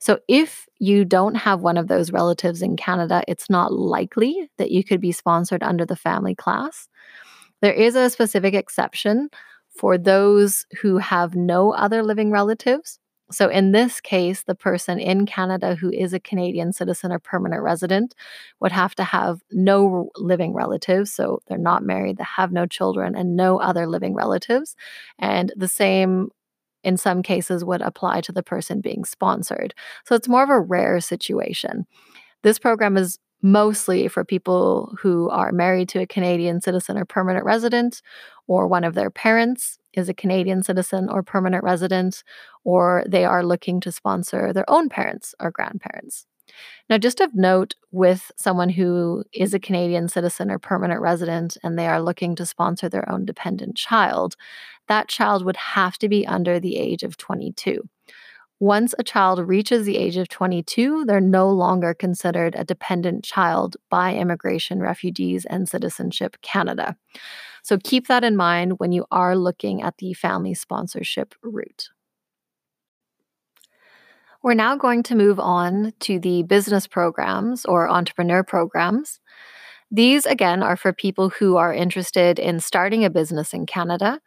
So, 0.00 0.20
if 0.28 0.66
you 0.78 1.04
don't 1.04 1.34
have 1.34 1.60
one 1.60 1.76
of 1.76 1.88
those 1.88 2.12
relatives 2.12 2.62
in 2.62 2.76
Canada, 2.76 3.22
it's 3.26 3.50
not 3.50 3.72
likely 3.72 4.50
that 4.58 4.70
you 4.70 4.84
could 4.84 5.00
be 5.00 5.12
sponsored 5.12 5.62
under 5.62 5.84
the 5.84 5.96
family 5.96 6.34
class. 6.34 6.88
There 7.60 7.72
is 7.72 7.96
a 7.96 8.10
specific 8.10 8.54
exception 8.54 9.28
for 9.68 9.98
those 9.98 10.66
who 10.80 10.98
have 10.98 11.34
no 11.34 11.72
other 11.72 12.02
living 12.02 12.30
relatives. 12.30 12.98
So, 13.30 13.48
in 13.48 13.72
this 13.72 14.00
case, 14.00 14.42
the 14.42 14.54
person 14.54 14.98
in 14.98 15.26
Canada 15.26 15.74
who 15.74 15.90
is 15.90 16.12
a 16.12 16.20
Canadian 16.20 16.72
citizen 16.72 17.12
or 17.12 17.18
permanent 17.18 17.62
resident 17.62 18.14
would 18.60 18.72
have 18.72 18.94
to 18.96 19.04
have 19.04 19.40
no 19.52 20.10
living 20.16 20.54
relatives. 20.54 21.12
So, 21.12 21.40
they're 21.46 21.58
not 21.58 21.82
married, 21.82 22.16
they 22.16 22.24
have 22.36 22.52
no 22.52 22.66
children, 22.66 23.14
and 23.14 23.36
no 23.36 23.58
other 23.58 23.86
living 23.86 24.14
relatives. 24.14 24.76
And 25.18 25.52
the 25.56 25.68
same 25.68 26.30
in 26.84 26.96
some 26.96 27.22
cases 27.22 27.64
would 27.64 27.82
apply 27.82 28.20
to 28.22 28.32
the 28.32 28.42
person 28.42 28.80
being 28.80 29.04
sponsored. 29.04 29.74
So 30.04 30.14
it's 30.14 30.28
more 30.28 30.42
of 30.42 30.50
a 30.50 30.60
rare 30.60 31.00
situation. 31.00 31.86
This 32.42 32.58
program 32.58 32.96
is 32.96 33.18
mostly 33.42 34.08
for 34.08 34.24
people 34.24 34.94
who 35.00 35.28
are 35.30 35.52
married 35.52 35.88
to 35.90 36.00
a 36.00 36.06
Canadian 36.06 36.60
citizen 36.60 36.98
or 36.98 37.04
permanent 37.04 37.44
resident, 37.44 38.02
or 38.46 38.66
one 38.66 38.84
of 38.84 38.94
their 38.94 39.10
parents 39.10 39.78
is 39.98 40.08
a 40.08 40.14
Canadian 40.14 40.62
citizen 40.62 41.08
or 41.10 41.22
permanent 41.22 41.62
resident, 41.62 42.22
or 42.64 43.04
they 43.06 43.24
are 43.24 43.44
looking 43.44 43.80
to 43.80 43.92
sponsor 43.92 44.52
their 44.52 44.68
own 44.70 44.88
parents 44.88 45.34
or 45.40 45.50
grandparents. 45.50 46.26
Now, 46.88 46.98
just 46.98 47.20
of 47.20 47.34
note 47.34 47.74
with 47.90 48.32
someone 48.36 48.70
who 48.70 49.24
is 49.32 49.52
a 49.52 49.58
Canadian 49.58 50.08
citizen 50.08 50.50
or 50.50 50.58
permanent 50.58 51.00
resident 51.00 51.58
and 51.62 51.78
they 51.78 51.86
are 51.86 52.00
looking 52.00 52.34
to 52.36 52.46
sponsor 52.46 52.88
their 52.88 53.10
own 53.10 53.26
dependent 53.26 53.76
child, 53.76 54.34
that 54.86 55.08
child 55.08 55.44
would 55.44 55.56
have 55.56 55.98
to 55.98 56.08
be 56.08 56.26
under 56.26 56.58
the 56.58 56.76
age 56.76 57.02
of 57.02 57.16
22. 57.16 57.86
Once 58.60 58.92
a 58.98 59.04
child 59.04 59.38
reaches 59.46 59.86
the 59.86 59.96
age 59.96 60.16
of 60.16 60.28
22, 60.28 61.04
they're 61.04 61.20
no 61.20 61.48
longer 61.48 61.94
considered 61.94 62.56
a 62.56 62.64
dependent 62.64 63.24
child 63.24 63.76
by 63.88 64.14
Immigration, 64.14 64.80
Refugees, 64.80 65.44
and 65.44 65.68
Citizenship 65.68 66.36
Canada. 66.42 66.96
So 67.62 67.78
keep 67.78 68.08
that 68.08 68.24
in 68.24 68.36
mind 68.36 68.80
when 68.80 68.90
you 68.90 69.06
are 69.12 69.36
looking 69.36 69.82
at 69.82 69.98
the 69.98 70.12
family 70.12 70.54
sponsorship 70.54 71.34
route. 71.42 71.90
We're 74.42 74.54
now 74.54 74.76
going 74.76 75.02
to 75.04 75.14
move 75.14 75.38
on 75.38 75.92
to 76.00 76.18
the 76.18 76.42
business 76.42 76.86
programs 76.86 77.64
or 77.64 77.88
entrepreneur 77.88 78.42
programs. 78.42 79.20
These, 79.90 80.26
again, 80.26 80.62
are 80.62 80.76
for 80.76 80.92
people 80.92 81.28
who 81.30 81.56
are 81.56 81.72
interested 81.72 82.38
in 82.38 82.60
starting 82.60 83.04
a 83.04 83.10
business 83.10 83.52
in 83.52 83.66
Canada, 83.66 84.20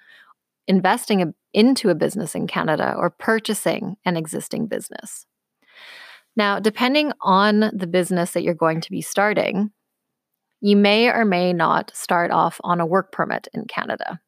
investing 0.67 1.33
into 1.53 1.89
a 1.89 1.95
business 1.95 2.35
in 2.35 2.47
Canada, 2.47 2.95
or 2.97 3.09
purchasing 3.09 3.97
an 4.05 4.15
existing 4.15 4.67
business. 4.67 5.25
Now, 6.35 6.59
depending 6.59 7.11
on 7.21 7.71
the 7.73 7.87
business 7.87 8.31
that 8.31 8.43
you're 8.43 8.53
going 8.53 8.81
to 8.81 8.91
be 8.91 9.01
starting, 9.01 9.71
you 10.61 10.77
may 10.77 11.09
or 11.09 11.25
may 11.25 11.51
not 11.51 11.91
start 11.93 12.31
off 12.31 12.61
on 12.63 12.79
a 12.79 12.85
work 12.85 13.11
permit 13.11 13.47
in 13.53 13.65
Canada. 13.65 14.21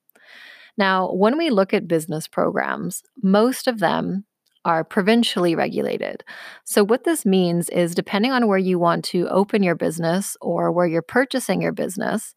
Now, 0.78 1.12
when 1.14 1.38
we 1.38 1.50
look 1.50 1.74
at 1.74 1.88
business 1.88 2.28
programs, 2.28 3.04
most 3.22 3.68
of 3.68 3.80
them 3.80 4.26
are 4.66 4.84
provincially 4.84 5.56
regulated. 5.56 6.24
So, 6.64 6.84
what 6.84 7.04
this 7.04 7.26
means 7.26 7.70
is 7.70 7.94
depending 7.94 8.32
on 8.32 8.48
where 8.48 8.58
you 8.58 8.80
want 8.80 9.06
to 9.06 9.28
open 9.30 9.62
your 9.62 9.76
business 9.76 10.36
or 10.42 10.72
where 10.72 10.88
you're 10.88 11.02
purchasing 11.02 11.62
your 11.62 11.74
business, 11.74 12.34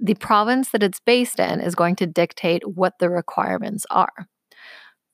the 0.00 0.14
province 0.14 0.70
that 0.70 0.82
it's 0.82 1.00
based 1.00 1.38
in 1.38 1.60
is 1.60 1.74
going 1.74 1.96
to 1.96 2.06
dictate 2.06 2.62
what 2.66 2.94
the 2.98 3.10
requirements 3.10 3.86
are. 3.90 4.28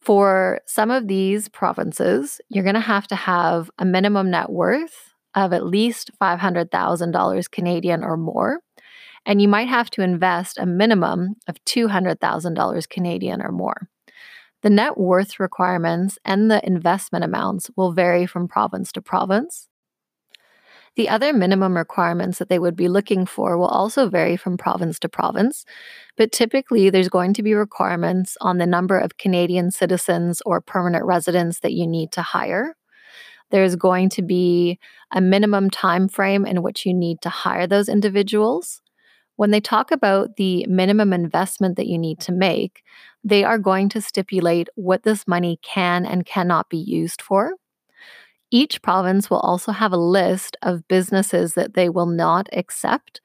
For 0.01 0.61
some 0.67 0.91
of 0.91 1.07
these 1.07 1.49
provinces, 1.49 2.41
you're 2.49 2.65
going 2.65 2.75
to 2.75 2.81
have 2.81 3.07
to 3.09 3.15
have 3.15 3.71
a 3.79 3.85
minimum 3.85 4.31
net 4.31 4.51
worth 4.51 5.15
of 5.35 5.53
at 5.53 5.65
least 5.65 6.11
$500,000 6.21 7.51
Canadian 7.51 8.03
or 8.03 8.17
more. 8.17 8.59
And 9.25 9.41
you 9.41 9.47
might 9.47 9.69
have 9.69 9.89
to 9.91 10.03
invest 10.03 10.59
a 10.59 10.67
minimum 10.67 11.37
of 11.47 11.65
$200,000 11.65 12.89
Canadian 12.89 13.41
or 13.41 13.53
more. 13.53 13.89
The 14.63 14.71
net 14.71 14.99
worth 14.99 15.39
requirements 15.39 16.19
and 16.25 16.51
the 16.51 16.65
investment 16.67 17.25
amounts 17.25 17.71
will 17.77 17.93
vary 17.93 18.27
from 18.27 18.49
province 18.49 18.91
to 18.93 19.03
province. 19.03 19.69
The 20.95 21.09
other 21.09 21.33
minimum 21.33 21.75
requirements 21.75 22.39
that 22.39 22.51
they 22.51 22.59
would 22.59 22.77
be 22.77 22.89
looking 22.89 23.25
for 23.25 23.57
will 23.57 23.67
also 23.67 24.11
vary 24.11 24.37
from 24.37 24.59
province 24.59 24.99
to 25.01 25.09
province, 25.09 25.65
but 26.19 26.33
typically 26.33 26.91
there's 26.91 27.09
going 27.09 27.33
to 27.35 27.43
be 27.43 27.55
requirements 27.55 28.37
on 28.43 28.59
the 28.59 28.67
number 28.67 28.99
of 28.99 29.17
Canadian 29.17 29.71
citizens 29.71 30.43
or 30.45 30.61
permanent 30.61 31.07
residents 31.07 31.61
that 31.61 31.73
you 31.73 31.87
need 31.87 32.13
to 32.13 32.23
hire. 32.23 32.77
There's 33.51 33.75
going 33.75 34.11
to 34.11 34.23
be 34.23 34.79
a 35.11 35.21
minimum 35.21 35.71
time 35.71 36.09
frame 36.09 36.45
in 36.45 36.63
which 36.63 36.85
you 36.85 36.93
need 36.93 37.23
to 37.23 37.31
hire 37.31 37.67
those 37.67 37.89
individuals. 37.89 38.83
When 39.37 39.51
they 39.51 39.61
talk 39.61 39.91
about 39.91 40.37
the 40.37 40.67
minimum 40.69 41.15
investment 41.15 41.77
that 41.77 41.87
you 41.87 41.99
need 41.99 42.21
to 42.21 42.33
make, 42.33 42.83
they 43.25 43.45
are 43.45 43.59
going 43.59 43.89
to 43.91 44.03
stipulate 44.03 44.69
what 44.75 45.05
this 45.05 45.27
money 45.27 45.59
can 45.63 46.05
and 46.05 46.27
cannot 46.27 46.69
be 46.69 46.77
used 46.77 47.23
for. 47.23 47.55
Each 48.53 48.83
province 48.83 49.31
will 49.31 49.41
also 49.41 49.73
have 49.73 49.93
a 49.93 49.97
list 49.97 50.59
of 50.61 50.87
businesses 50.87 51.55
that 51.55 51.73
they 51.73 51.89
will 51.89 52.07
not 52.07 52.51
accept. 52.53 53.23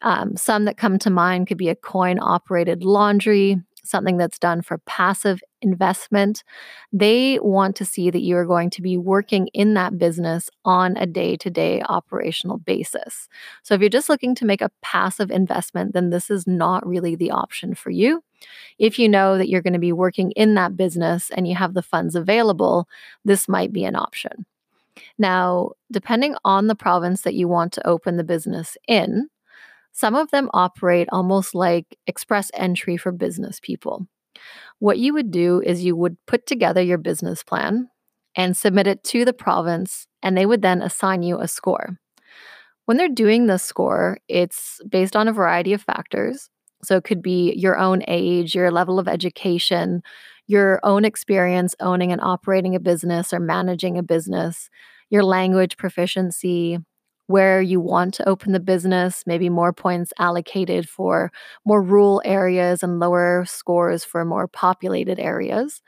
Um, 0.00 0.34
some 0.34 0.64
that 0.64 0.78
come 0.78 0.98
to 1.00 1.10
mind 1.10 1.46
could 1.46 1.58
be 1.58 1.68
a 1.68 1.76
coin 1.76 2.18
operated 2.18 2.82
laundry, 2.82 3.60
something 3.84 4.16
that's 4.16 4.38
done 4.38 4.62
for 4.62 4.78
passive 4.78 5.42
investment, 5.60 6.42
they 6.90 7.38
want 7.40 7.76
to 7.76 7.84
see 7.84 8.08
that 8.10 8.22
you 8.22 8.34
are 8.36 8.46
going 8.46 8.70
to 8.70 8.80
be 8.80 8.96
working 8.96 9.48
in 9.48 9.74
that 9.74 9.98
business 9.98 10.48
on 10.64 10.96
a 10.96 11.04
day 11.04 11.36
to 11.36 11.50
day 11.50 11.82
operational 11.82 12.56
basis. 12.56 13.28
So, 13.62 13.74
if 13.74 13.80
you're 13.80 13.90
just 13.90 14.08
looking 14.08 14.34
to 14.36 14.46
make 14.46 14.62
a 14.62 14.70
passive 14.80 15.30
investment, 15.30 15.92
then 15.92 16.08
this 16.08 16.30
is 16.30 16.46
not 16.46 16.86
really 16.86 17.14
the 17.14 17.30
option 17.30 17.74
for 17.74 17.90
you. 17.90 18.24
If 18.78 18.98
you 18.98 19.08
know 19.08 19.36
that 19.36 19.50
you're 19.50 19.62
going 19.62 19.72
to 19.74 19.78
be 19.78 19.92
working 19.92 20.30
in 20.30 20.54
that 20.54 20.78
business 20.78 21.30
and 21.30 21.46
you 21.46 21.56
have 21.56 21.74
the 21.74 21.82
funds 21.82 22.16
available, 22.16 22.88
this 23.24 23.48
might 23.48 23.72
be 23.72 23.84
an 23.84 23.96
option. 23.96 24.46
Now, 25.18 25.70
depending 25.90 26.34
on 26.44 26.66
the 26.66 26.74
province 26.74 27.22
that 27.22 27.34
you 27.34 27.48
want 27.48 27.72
to 27.74 27.86
open 27.86 28.16
the 28.16 28.24
business 28.24 28.76
in, 28.86 29.28
some 29.92 30.14
of 30.14 30.30
them 30.30 30.50
operate 30.54 31.08
almost 31.12 31.54
like 31.54 31.98
express 32.06 32.50
entry 32.54 32.96
for 32.96 33.12
business 33.12 33.60
people. 33.60 34.06
What 34.78 34.98
you 34.98 35.12
would 35.14 35.30
do 35.30 35.60
is 35.64 35.84
you 35.84 35.94
would 35.96 36.16
put 36.26 36.46
together 36.46 36.82
your 36.82 36.98
business 36.98 37.42
plan 37.42 37.88
and 38.34 38.56
submit 38.56 38.86
it 38.86 39.04
to 39.04 39.24
the 39.24 39.34
province, 39.34 40.06
and 40.22 40.36
they 40.36 40.46
would 40.46 40.62
then 40.62 40.80
assign 40.80 41.22
you 41.22 41.38
a 41.38 41.46
score. 41.46 41.98
When 42.86 42.96
they're 42.96 43.08
doing 43.08 43.46
the 43.46 43.58
score, 43.58 44.18
it's 44.28 44.80
based 44.88 45.14
on 45.14 45.28
a 45.28 45.32
variety 45.32 45.72
of 45.72 45.82
factors. 45.82 46.48
So 46.84 46.96
it 46.96 47.04
could 47.04 47.22
be 47.22 47.52
your 47.52 47.78
own 47.78 48.02
age, 48.08 48.54
your 48.54 48.72
level 48.72 48.98
of 48.98 49.06
education, 49.06 50.02
your 50.46 50.80
own 50.82 51.04
experience 51.04 51.74
owning 51.80 52.12
and 52.12 52.20
operating 52.20 52.74
a 52.74 52.80
business 52.80 53.32
or 53.32 53.40
managing 53.40 53.98
a 53.98 54.02
business, 54.02 54.68
your 55.10 55.24
language 55.24 55.76
proficiency, 55.76 56.78
where 57.26 57.62
you 57.62 57.80
want 57.80 58.14
to 58.14 58.28
open 58.28 58.52
the 58.52 58.60
business, 58.60 59.22
maybe 59.26 59.48
more 59.48 59.72
points 59.72 60.12
allocated 60.18 60.88
for 60.88 61.32
more 61.64 61.82
rural 61.82 62.20
areas 62.24 62.82
and 62.82 63.00
lower 63.00 63.44
scores 63.46 64.04
for 64.04 64.24
more 64.24 64.46
populated 64.46 65.18
areas. 65.18 65.80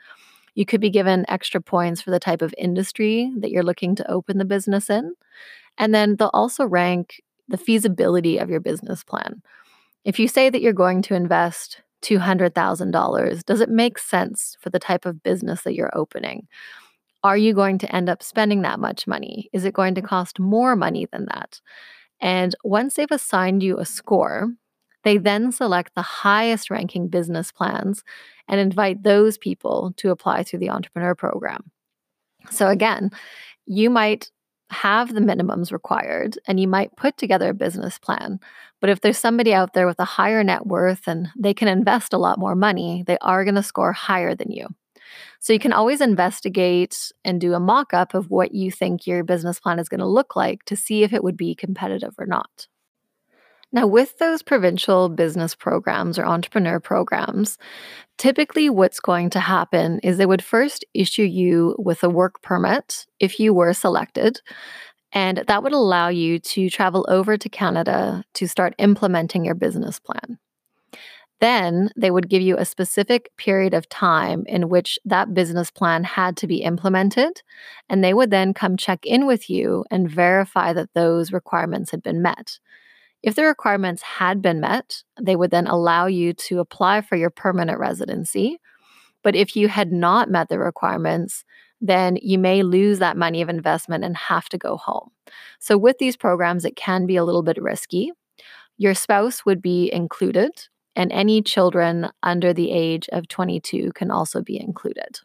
You 0.55 0.65
could 0.65 0.81
be 0.81 0.89
given 0.89 1.25
extra 1.27 1.61
points 1.61 2.01
for 2.01 2.11
the 2.11 2.19
type 2.19 2.41
of 2.41 2.55
industry 2.57 3.31
that 3.39 3.51
you're 3.51 3.63
looking 3.63 3.95
to 3.95 4.09
open 4.09 4.37
the 4.37 4.45
business 4.45 4.89
in. 4.89 5.13
And 5.77 5.93
then 5.93 6.15
they'll 6.15 6.31
also 6.33 6.65
rank 6.65 7.21
the 7.47 7.57
feasibility 7.57 8.37
of 8.37 8.49
your 8.49 8.61
business 8.61 9.03
plan. 9.03 9.43
If 10.05 10.17
you 10.19 10.27
say 10.27 10.49
that 10.49 10.61
you're 10.61 10.73
going 10.73 11.01
to 11.03 11.15
invest 11.15 11.81
$200,000, 12.05 13.45
does 13.45 13.61
it 13.61 13.69
make 13.69 13.97
sense 13.97 14.57
for 14.59 14.69
the 14.69 14.79
type 14.79 15.05
of 15.05 15.23
business 15.23 15.63
that 15.63 15.73
you're 15.73 15.95
opening? 15.97 16.47
Are 17.23 17.37
you 17.37 17.53
going 17.53 17.79
to 17.79 17.95
end 17.95 18.07
up 18.07 18.21
spending 18.21 18.61
that 18.61 18.79
much 18.79 19.07
money? 19.07 19.49
Is 19.51 19.65
it 19.65 19.73
going 19.73 19.95
to 19.95 20.01
cost 20.01 20.39
more 20.39 20.75
money 20.75 21.07
than 21.11 21.25
that? 21.25 21.59
And 22.19 22.55
once 22.63 22.95
they've 22.95 23.07
assigned 23.11 23.63
you 23.63 23.79
a 23.79 23.85
score, 23.85 24.49
they 25.03 25.17
then 25.17 25.51
select 25.51 25.95
the 25.95 26.01
highest 26.01 26.69
ranking 26.69 27.07
business 27.07 27.51
plans 27.51 28.03
and 28.47 28.59
invite 28.59 29.03
those 29.03 29.37
people 29.37 29.93
to 29.97 30.11
apply 30.11 30.43
through 30.43 30.59
the 30.59 30.69
entrepreneur 30.69 31.15
program. 31.15 31.71
So, 32.51 32.67
again, 32.67 33.11
you 33.65 33.89
might 33.89 34.29
have 34.69 35.13
the 35.13 35.21
minimums 35.21 35.71
required 35.71 36.37
and 36.47 36.59
you 36.59 36.67
might 36.67 36.95
put 36.95 37.17
together 37.17 37.49
a 37.49 37.53
business 37.53 37.97
plan. 37.99 38.39
But 38.81 38.89
if 38.89 39.01
there's 39.01 39.17
somebody 39.17 39.53
out 39.53 39.73
there 39.73 39.87
with 39.87 39.99
a 39.99 40.05
higher 40.05 40.43
net 40.43 40.65
worth 40.65 41.07
and 41.07 41.29
they 41.37 41.53
can 41.53 41.67
invest 41.67 42.13
a 42.13 42.17
lot 42.17 42.39
more 42.39 42.55
money, 42.55 43.03
they 43.05 43.17
are 43.21 43.43
going 43.43 43.55
to 43.55 43.63
score 43.63 43.93
higher 43.93 44.35
than 44.35 44.51
you. 44.51 44.67
So 45.39 45.53
you 45.53 45.59
can 45.59 45.73
always 45.73 46.01
investigate 46.01 47.11
and 47.23 47.39
do 47.39 47.53
a 47.53 47.59
mock 47.59 47.93
up 47.93 48.13
of 48.13 48.29
what 48.29 48.53
you 48.53 48.71
think 48.71 49.05
your 49.05 49.23
business 49.23 49.59
plan 49.59 49.79
is 49.79 49.89
going 49.89 49.99
to 49.99 50.07
look 50.07 50.35
like 50.35 50.63
to 50.65 50.75
see 50.75 51.03
if 51.03 51.13
it 51.13 51.23
would 51.23 51.37
be 51.37 51.55
competitive 51.55 52.15
or 52.17 52.25
not. 52.25 52.67
Now, 53.75 53.87
with 53.87 54.19
those 54.19 54.41
provincial 54.41 55.09
business 55.09 55.53
programs 55.53 56.17
or 56.17 56.25
entrepreneur 56.25 56.79
programs, 56.79 57.57
typically 58.17 58.69
what's 58.69 59.01
going 59.01 59.29
to 59.31 59.41
happen 59.41 59.99
is 59.99 60.17
they 60.17 60.25
would 60.25 60.41
first 60.41 60.85
issue 60.93 61.23
you 61.23 61.75
with 61.77 62.01
a 62.01 62.09
work 62.09 62.41
permit 62.41 63.05
if 63.19 63.37
you 63.37 63.53
were 63.53 63.73
selected. 63.73 64.39
And 65.11 65.43
that 65.49 65.61
would 65.61 65.73
allow 65.73 66.07
you 66.07 66.39
to 66.39 66.69
travel 66.69 67.05
over 67.09 67.35
to 67.35 67.49
Canada 67.49 68.23
to 68.35 68.47
start 68.47 68.75
implementing 68.77 69.43
your 69.43 69.55
business 69.55 69.99
plan. 69.99 70.39
Then 71.41 71.89
they 71.97 72.11
would 72.11 72.29
give 72.29 72.41
you 72.41 72.55
a 72.55 72.63
specific 72.63 73.29
period 73.35 73.73
of 73.73 73.89
time 73.89 74.45
in 74.47 74.69
which 74.69 74.97
that 75.03 75.33
business 75.33 75.69
plan 75.69 76.05
had 76.05 76.37
to 76.37 76.47
be 76.47 76.63
implemented. 76.63 77.41
And 77.89 78.01
they 78.01 78.13
would 78.13 78.31
then 78.31 78.53
come 78.53 78.77
check 78.77 79.05
in 79.05 79.27
with 79.27 79.49
you 79.49 79.83
and 79.91 80.09
verify 80.09 80.71
that 80.71 80.93
those 80.93 81.33
requirements 81.33 81.91
had 81.91 82.01
been 82.01 82.21
met. 82.21 82.57
If 83.25 83.33
the 83.33 83.43
requirements 83.43 84.03
had 84.03 84.39
been 84.39 84.59
met, 84.59 85.01
they 85.19 85.35
would 85.35 85.49
then 85.49 85.65
allow 85.65 86.05
you 86.05 86.31
to 86.33 86.59
apply 86.59 87.01
for 87.01 87.15
your 87.15 87.31
permanent 87.31 87.79
residency. 87.79 88.59
But 89.23 89.35
if 89.35 89.55
you 89.55 89.67
had 89.67 89.91
not 89.91 90.29
met 90.29 90.47
the 90.47 90.59
requirements, 90.59 91.43
then 91.81 92.19
you 92.21 92.37
may 92.37 92.61
lose 92.61 92.99
that 92.99 93.17
money 93.17 93.41
of 93.41 93.49
investment 93.49 94.03
and 94.03 94.15
have 94.15 94.47
to 94.49 94.59
go 94.59 94.77
home. 94.77 95.09
So, 95.59 95.75
with 95.75 95.97
these 95.97 96.15
programs, 96.15 96.65
it 96.65 96.75
can 96.75 97.07
be 97.07 97.15
a 97.15 97.23
little 97.23 97.41
bit 97.41 97.59
risky. 97.59 98.11
Your 98.77 98.93
spouse 98.93 99.43
would 99.43 99.59
be 99.59 99.91
included, 99.91 100.51
and 100.95 101.11
any 101.11 101.41
children 101.41 102.11
under 102.21 102.53
the 102.53 102.69
age 102.69 103.09
of 103.11 103.27
22 103.27 103.91
can 103.95 104.11
also 104.11 104.43
be 104.43 104.59
included. 104.61 105.19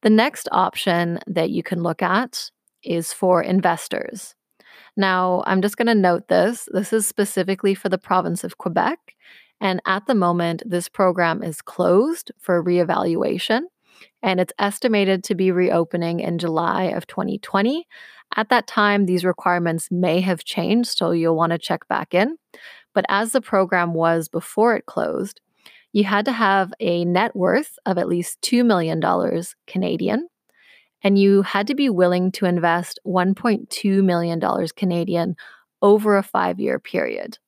The 0.00 0.10
next 0.10 0.48
option 0.52 1.18
that 1.26 1.50
you 1.50 1.62
can 1.62 1.82
look 1.82 2.00
at 2.00 2.50
is 2.82 3.12
for 3.12 3.42
investors. 3.42 4.34
Now, 4.98 5.44
I'm 5.46 5.62
just 5.62 5.76
going 5.76 5.86
to 5.86 5.94
note 5.94 6.26
this. 6.26 6.68
This 6.72 6.92
is 6.92 7.06
specifically 7.06 7.72
for 7.72 7.88
the 7.88 7.98
province 7.98 8.42
of 8.42 8.58
Quebec. 8.58 9.14
And 9.60 9.80
at 9.86 10.06
the 10.06 10.14
moment, 10.14 10.64
this 10.66 10.88
program 10.88 11.40
is 11.40 11.62
closed 11.62 12.32
for 12.36 12.62
reevaluation. 12.62 13.62
And 14.24 14.40
it's 14.40 14.52
estimated 14.58 15.22
to 15.24 15.36
be 15.36 15.52
reopening 15.52 16.18
in 16.18 16.38
July 16.38 16.84
of 16.84 17.06
2020. 17.06 17.86
At 18.34 18.48
that 18.48 18.66
time, 18.66 19.06
these 19.06 19.24
requirements 19.24 19.88
may 19.92 20.20
have 20.20 20.44
changed, 20.44 20.90
so 20.90 21.12
you'll 21.12 21.36
want 21.36 21.52
to 21.52 21.58
check 21.58 21.86
back 21.86 22.12
in. 22.12 22.36
But 22.92 23.04
as 23.08 23.30
the 23.30 23.40
program 23.40 23.94
was 23.94 24.28
before 24.28 24.74
it 24.74 24.86
closed, 24.86 25.40
you 25.92 26.02
had 26.04 26.24
to 26.24 26.32
have 26.32 26.72
a 26.80 27.04
net 27.04 27.36
worth 27.36 27.78
of 27.86 27.98
at 27.98 28.08
least 28.08 28.40
$2 28.42 28.66
million 28.66 29.00
Canadian 29.68 30.28
and 31.02 31.18
you 31.18 31.42
had 31.42 31.66
to 31.68 31.74
be 31.74 31.88
willing 31.88 32.32
to 32.32 32.46
invest 32.46 32.98
$1.2 33.06 34.04
million 34.04 34.40
Canadian 34.76 35.36
over 35.80 36.16
a 36.16 36.22
five 36.22 36.58
year 36.58 36.78
period. 36.78 37.38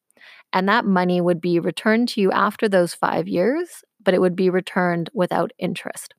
And 0.53 0.69
that 0.69 0.85
money 0.85 1.21
would 1.21 1.41
be 1.41 1.61
returned 1.61 2.09
to 2.11 2.21
you 2.21 2.33
after 2.33 2.69
those 2.69 2.95
five 2.95 3.29
years, 3.29 3.85
but 4.03 4.15
it 4.15 4.21
would 4.21 4.37
be 4.37 4.51
returned 4.51 5.11
without 5.15 5.53
interest. 5.59 6.15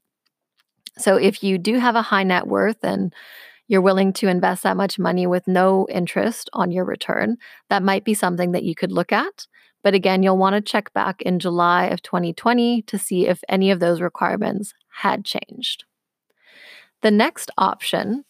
So 0.97 1.15
if 1.15 1.43
you 1.43 1.57
do 1.57 1.79
have 1.79 1.95
a 1.95 2.01
high 2.01 2.23
net 2.23 2.47
worth 2.47 2.83
and 2.83 3.13
you're 3.67 3.81
willing 3.81 4.11
to 4.13 4.27
invest 4.27 4.63
that 4.63 4.77
much 4.77 4.99
money 4.99 5.25
with 5.25 5.47
no 5.47 5.87
interest 5.89 6.49
on 6.53 6.71
your 6.71 6.83
return, 6.83 7.37
that 7.69 7.83
might 7.83 8.03
be 8.03 8.13
something 8.13 8.51
that 8.51 8.63
you 8.63 8.75
could 8.75 8.91
look 8.91 9.11
at. 9.11 9.47
But 9.83 9.93
again, 9.93 10.21
you'll 10.23 10.37
want 10.37 10.55
to 10.55 10.61
check 10.61 10.93
back 10.93 11.21
in 11.21 11.39
July 11.39 11.85
of 11.85 12.01
2020 12.01 12.83
to 12.83 12.97
see 12.97 13.27
if 13.27 13.41
any 13.49 13.71
of 13.71 13.79
those 13.79 14.01
requirements 14.01 14.73
had 14.89 15.25
changed. 15.25 15.85
The 17.01 17.11
next 17.11 17.51
option 17.57 18.25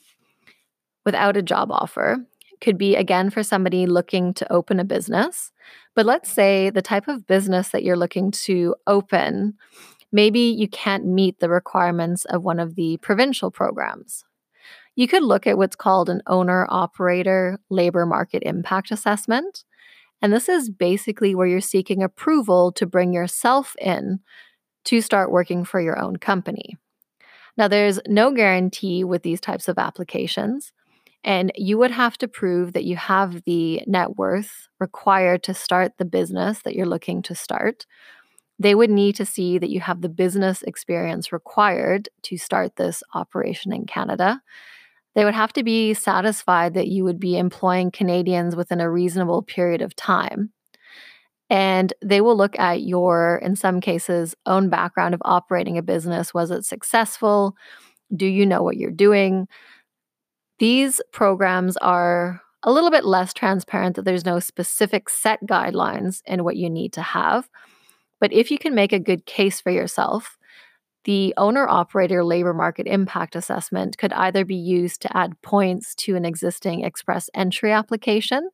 without 1.06 1.38
a 1.38 1.42
job 1.42 1.72
offer 1.72 2.18
could 2.62 2.78
be 2.78 2.96
again 2.96 3.30
for 3.30 3.44
somebody 3.44 3.86
looking 3.86 4.34
to 4.36 4.52
open 4.52 4.80
a 4.80 4.86
business. 4.86 5.52
But 5.96 6.06
let's 6.06 6.32
say 6.32 6.70
the 6.70 6.82
type 6.82 7.08
of 7.08 7.28
business 7.28 7.70
that 7.70 7.84
you're 7.84 7.98
looking 7.98 8.32
to 8.32 8.76
open, 8.88 9.56
maybe 10.12 10.40
you 10.40 10.68
can't 10.70 11.06
meet 11.06 11.40
the 11.40 11.50
requirements 11.50 12.24
of 12.26 12.44
one 12.44 12.60
of 12.60 12.76
the 12.76 12.98
provincial 12.98 13.52
programs. 13.52 14.24
You 14.96 15.08
could 15.08 15.24
look 15.24 15.48
at 15.48 15.58
what's 15.58 15.76
called 15.76 16.10
an 16.10 16.22
owner 16.28 16.68
operator 16.70 17.60
labor 17.70 18.06
market 18.06 18.44
impact 18.46 18.92
assessment. 18.92 19.64
And 20.22 20.32
this 20.32 20.48
is 20.48 20.70
basically 20.70 21.34
where 21.34 21.48
you're 21.48 21.62
seeking 21.62 22.04
approval 22.04 22.72
to 22.74 22.86
bring 22.86 23.12
yourself 23.12 23.76
in 23.82 24.20
to 24.86 25.02
start 25.02 25.32
working 25.32 25.64
for 25.66 25.82
your 25.82 25.98
own 25.98 26.18
company. 26.18 26.78
Now, 27.58 27.68
there's 27.68 28.00
no 28.08 28.32
guarantee 28.32 29.04
with 29.04 29.24
these 29.24 29.42
types 29.42 29.68
of 29.68 29.78
applications, 29.78 30.72
and 31.24 31.52
you 31.56 31.78
would 31.78 31.92
have 31.92 32.18
to 32.20 32.28
prove 32.28 32.74
that 32.74 32.86
you 32.86 32.96
have 32.96 33.44
the 33.44 33.84
net 33.86 34.18
worth 34.18 34.68
required 34.80 35.44
to 35.44 35.54
start 35.54 35.94
the 35.98 36.06
business 36.06 36.62
that 36.64 36.76
you're 36.76 36.86
looking 36.86 37.22
to 37.24 37.36
start. 37.36 37.86
They 38.58 38.76
would 38.76 38.90
need 38.90 39.16
to 39.16 39.26
see 39.26 39.58
that 39.58 39.70
you 39.70 39.80
have 39.80 40.02
the 40.02 40.10
business 40.10 40.62
experience 40.64 41.32
required 41.32 42.10
to 42.24 42.38
start 42.38 42.76
this 42.76 43.04
operation 43.14 43.74
in 43.74 43.86
Canada. 43.86 44.42
They 45.14 45.26
would 45.26 45.34
have 45.34 45.52
to 45.54 45.64
be 45.64 45.94
satisfied 45.94 46.74
that 46.76 46.88
you 46.88 47.04
would 47.04 47.20
be 47.20 47.38
employing 47.38 47.92
Canadians 47.92 48.56
within 48.56 48.80
a 48.80 48.90
reasonable 48.90 49.42
period 49.42 49.82
of 49.82 49.96
time. 49.96 50.52
And 51.52 51.94
they 52.02 52.22
will 52.22 52.38
look 52.38 52.58
at 52.58 52.82
your, 52.82 53.42
in 53.44 53.58
some 53.58 53.82
cases, 53.82 54.34
own 54.46 54.70
background 54.70 55.14
of 55.14 55.22
operating 55.26 55.78
a 55.78 55.84
business. 55.84 56.34
Was 56.34 56.50
it 56.50 56.64
successful? 56.64 57.58
Do 58.16 58.26
you 58.26 58.46
know 58.46 58.64
what 58.64 58.78
you're 58.78 58.90
doing? 58.90 59.50
These 60.60 61.02
programs 61.12 61.76
are 61.78 62.40
a 62.64 62.72
little 62.72 62.90
bit 62.90 63.04
less 63.04 63.34
transparent 63.34 63.98
that 63.98 64.06
there's 64.06 64.26
no 64.26 64.40
specific 64.40 65.10
set 65.10 65.40
guidelines 65.46 66.22
in 66.26 66.46
what 66.46 66.56
you 66.56 66.70
need 66.70 66.94
to 66.94 67.02
have. 67.02 67.50
But 68.22 68.32
if 68.32 68.50
you 68.50 68.58
can 68.58 68.74
make 68.74 68.94
a 68.94 69.00
good 69.00 69.26
case 69.26 69.60
for 69.60 69.72
yourself, 69.72 70.38
the 71.04 71.34
owner 71.36 71.68
operator 71.68 72.24
labor 72.24 72.54
market 72.54 72.88
impact 72.88 73.36
assessment 73.36 73.98
could 73.98 74.14
either 74.14 74.46
be 74.46 74.56
used 74.56 75.02
to 75.02 75.18
add 75.18 75.42
points 75.42 75.96
to 75.96 76.16
an 76.16 76.24
existing 76.24 76.86
express 76.86 77.30
entry 77.34 77.74
application 77.74 78.52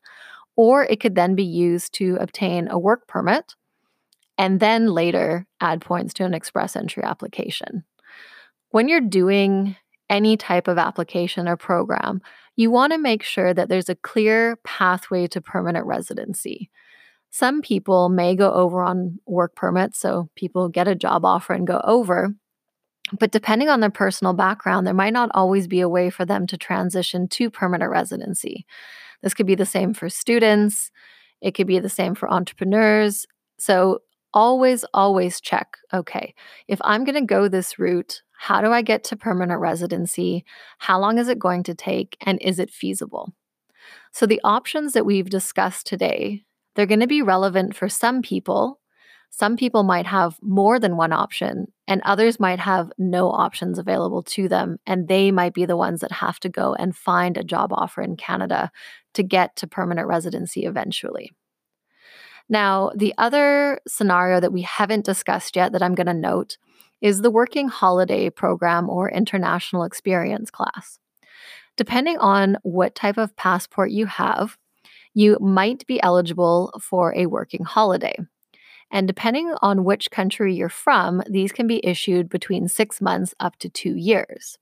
or 0.57 0.83
it 0.83 0.99
could 0.99 1.15
then 1.15 1.35
be 1.35 1.45
used 1.45 1.93
to 1.93 2.17
obtain 2.19 2.67
a 2.67 2.77
work 2.77 3.07
permit 3.07 3.55
and 4.37 4.59
then 4.59 4.87
later 4.87 5.45
add 5.61 5.79
points 5.81 6.13
to 6.15 6.25
an 6.25 6.33
express 6.33 6.75
entry 6.75 7.03
application. 7.03 7.85
When 8.71 8.89
you're 8.89 8.99
doing 8.99 9.77
any 10.09 10.35
type 10.35 10.67
of 10.67 10.77
application 10.77 11.47
or 11.47 11.55
program, 11.57 12.21
you 12.55 12.71
want 12.71 12.91
to 12.91 12.97
make 12.97 13.23
sure 13.23 13.53
that 13.53 13.69
there's 13.69 13.89
a 13.89 13.95
clear 13.95 14.57
pathway 14.63 15.27
to 15.27 15.41
permanent 15.41 15.85
residency. 15.85 16.69
Some 17.29 17.61
people 17.61 18.09
may 18.09 18.35
go 18.35 18.51
over 18.51 18.83
on 18.83 19.19
work 19.25 19.55
permits, 19.55 19.99
so 19.99 20.29
people 20.35 20.69
get 20.69 20.87
a 20.87 20.95
job 20.95 21.23
offer 21.23 21.53
and 21.53 21.67
go 21.67 21.81
over. 21.83 22.33
But 23.19 23.31
depending 23.31 23.69
on 23.69 23.79
their 23.79 23.91
personal 23.91 24.33
background, 24.33 24.87
there 24.87 24.93
might 24.93 25.13
not 25.13 25.29
always 25.33 25.67
be 25.67 25.81
a 25.81 25.89
way 25.89 26.09
for 26.09 26.25
them 26.25 26.47
to 26.47 26.57
transition 26.57 27.27
to 27.29 27.49
permanent 27.49 27.91
residency. 27.91 28.65
This 29.21 29.33
could 29.33 29.47
be 29.47 29.55
the 29.55 29.65
same 29.65 29.93
for 29.93 30.09
students, 30.09 30.91
it 31.41 31.51
could 31.51 31.67
be 31.67 31.79
the 31.79 31.89
same 31.89 32.15
for 32.15 32.31
entrepreneurs. 32.31 33.25
So 33.59 33.99
always, 34.33 34.85
always 34.93 35.41
check 35.41 35.77
okay, 35.93 36.33
if 36.67 36.79
I'm 36.83 37.03
going 37.03 37.15
to 37.15 37.25
go 37.25 37.47
this 37.47 37.79
route, 37.79 38.21
how 38.37 38.61
do 38.61 38.71
I 38.71 38.81
get 38.81 39.03
to 39.05 39.15
permanent 39.15 39.59
residency? 39.59 40.45
How 40.77 40.99
long 40.99 41.17
is 41.17 41.27
it 41.27 41.39
going 41.39 41.63
to 41.63 41.73
take? 41.73 42.17
And 42.21 42.39
is 42.41 42.59
it 42.59 42.69
feasible? 42.69 43.33
So, 44.11 44.25
the 44.25 44.41
options 44.43 44.93
that 44.93 45.05
we've 45.05 45.29
discussed 45.29 45.87
today, 45.87 46.43
they're 46.75 46.85
going 46.85 46.99
to 46.99 47.07
be 47.07 47.21
relevant 47.21 47.75
for 47.75 47.89
some 47.89 48.21
people 48.21 48.79
some 49.29 49.55
people 49.55 49.83
might 49.83 50.07
have 50.07 50.37
more 50.41 50.79
than 50.79 50.97
one 50.97 51.13
option, 51.13 51.71
and 51.87 52.01
others 52.03 52.39
might 52.39 52.59
have 52.59 52.91
no 52.97 53.29
options 53.29 53.77
available 53.77 54.23
to 54.23 54.47
them. 54.47 54.77
And 54.85 55.07
they 55.07 55.31
might 55.31 55.53
be 55.53 55.65
the 55.65 55.77
ones 55.77 56.01
that 56.01 56.11
have 56.11 56.39
to 56.41 56.49
go 56.49 56.73
and 56.73 56.95
find 56.95 57.37
a 57.37 57.43
job 57.43 57.71
offer 57.71 58.01
in 58.01 58.17
Canada 58.17 58.71
to 59.13 59.23
get 59.23 59.55
to 59.57 59.67
permanent 59.67 60.07
residency 60.07 60.65
eventually. 60.65 61.31
Now, 62.49 62.91
the 62.95 63.13
other 63.17 63.81
scenario 63.87 64.39
that 64.39 64.53
we 64.53 64.61
haven't 64.61 65.05
discussed 65.05 65.55
yet 65.55 65.73
that 65.73 65.83
I'm 65.83 65.95
going 65.95 66.07
to 66.07 66.13
note 66.13 66.57
is 67.01 67.21
the 67.21 67.31
Working 67.31 67.67
Holiday 67.67 68.29
Program 68.29 68.89
or 68.89 69.11
International 69.11 69.83
Experience 69.83 70.49
class. 70.49 70.99
Depending 71.75 72.17
on 72.17 72.57
what 72.63 72.95
type 72.95 73.17
of 73.17 73.35
passport 73.35 73.91
you 73.91 74.07
have, 74.07 74.57
you 75.13 75.37
might 75.39 75.85
be 75.85 76.01
eligible 76.01 76.73
for 76.81 77.13
a 77.15 77.27
working 77.27 77.63
holiday. 77.63 78.15
And 78.91 79.07
depending 79.07 79.53
on 79.61 79.83
which 79.83 80.11
country 80.11 80.55
you're 80.55 80.69
from, 80.69 81.21
these 81.29 81.51
can 81.51 81.67
be 81.67 81.85
issued 81.85 82.29
between 82.29 82.67
six 82.67 83.01
months 83.01 83.35
up 83.39 83.57
to 83.57 83.69
two 83.69 83.95
years. 83.95 84.57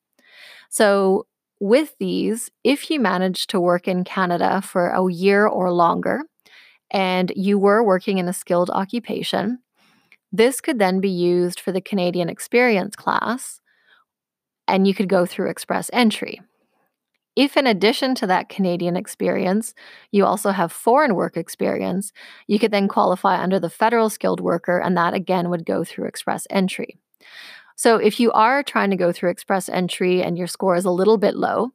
So, 0.70 1.28
with 1.60 1.96
these, 2.00 2.52
if 2.64 2.90
you 2.90 3.00
manage 3.00 3.48
to 3.48 3.62
work 3.62 3.88
in 3.88 4.04
Canada 4.04 4.62
for 4.62 4.90
a 4.90 5.12
year 5.12 5.48
or 5.48 5.72
longer 5.72 6.24
and 6.92 7.32
you 7.36 7.58
were 7.58 7.82
working 7.82 8.18
in 8.18 8.28
a 8.28 8.34
skilled 8.34 8.70
occupation, 8.70 9.60
this 10.34 10.60
could 10.60 10.80
then 10.80 11.00
be 11.00 11.10
used 11.10 11.62
for 11.62 11.72
the 11.72 11.80
Canadian 11.80 12.28
Experience 12.28 12.96
class 12.96 13.62
and 14.68 14.88
you 14.88 14.94
could 14.94 15.08
go 15.08 15.26
through 15.26 15.50
Express 15.50 15.90
Entry. 15.94 16.42
If, 17.36 17.58
in 17.58 17.68
addition 17.68 18.16
to 18.16 18.28
that 18.28 18.50
Canadian 18.50 18.96
experience, 18.96 19.74
you 20.12 20.26
also 20.26 20.52
have 20.52 20.72
foreign 20.72 21.16
work 21.16 21.36
experience, 21.36 22.14
you 22.48 22.60
could 22.60 22.72
then 22.72 22.88
qualify 22.88 23.42
under 23.42 23.60
the 23.60 23.70
federal 23.70 24.10
skilled 24.10 24.40
worker, 24.40 24.78
and 24.80 24.96
that 24.96 25.14
again 25.14 25.50
would 25.50 25.66
go 25.66 25.84
through 25.84 26.08
Express 26.08 26.48
Entry. 26.50 26.98
So, 27.76 27.98
if 27.98 28.20
you 28.22 28.32
are 28.32 28.64
trying 28.64 28.90
to 28.92 28.96
go 28.96 29.12
through 29.12 29.32
Express 29.32 29.68
Entry 29.68 30.24
and 30.24 30.38
your 30.38 30.48
score 30.48 30.78
is 30.78 30.86
a 30.86 30.92
little 30.92 31.18
bit 31.18 31.36
low, 31.36 31.72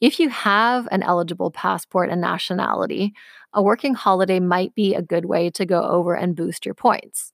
if 0.00 0.20
you 0.20 0.28
have 0.28 0.86
an 0.92 1.02
eligible 1.02 1.50
passport 1.50 2.10
and 2.10 2.20
nationality, 2.20 3.14
a 3.52 3.62
working 3.62 3.94
holiday 3.94 4.40
might 4.40 4.74
be 4.74 4.94
a 4.94 5.02
good 5.02 5.24
way 5.24 5.50
to 5.50 5.64
go 5.64 5.82
over 5.82 6.14
and 6.14 6.36
boost 6.36 6.66
your 6.66 6.74
points. 6.74 7.32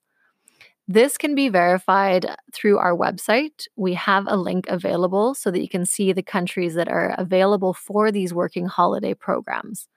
This 0.87 1.17
can 1.17 1.35
be 1.35 1.49
verified 1.49 2.27
through 2.53 2.79
our 2.79 2.95
website. 2.95 3.67
We 3.75 3.95
have 3.95 4.27
a 4.29 4.37
link 4.37 4.67
available 4.69 5.35
so 5.35 5.51
that 5.51 5.63
you 5.63 5.69
can 5.69 5.87
see 5.87 6.13
the 6.13 6.23
countries 6.23 6.75
that 6.75 6.89
are 6.89 7.15
available 7.17 7.73
for 7.73 8.13
these 8.13 8.35
working 8.35 8.67
holiday 8.67 9.15
programs. 9.15 9.89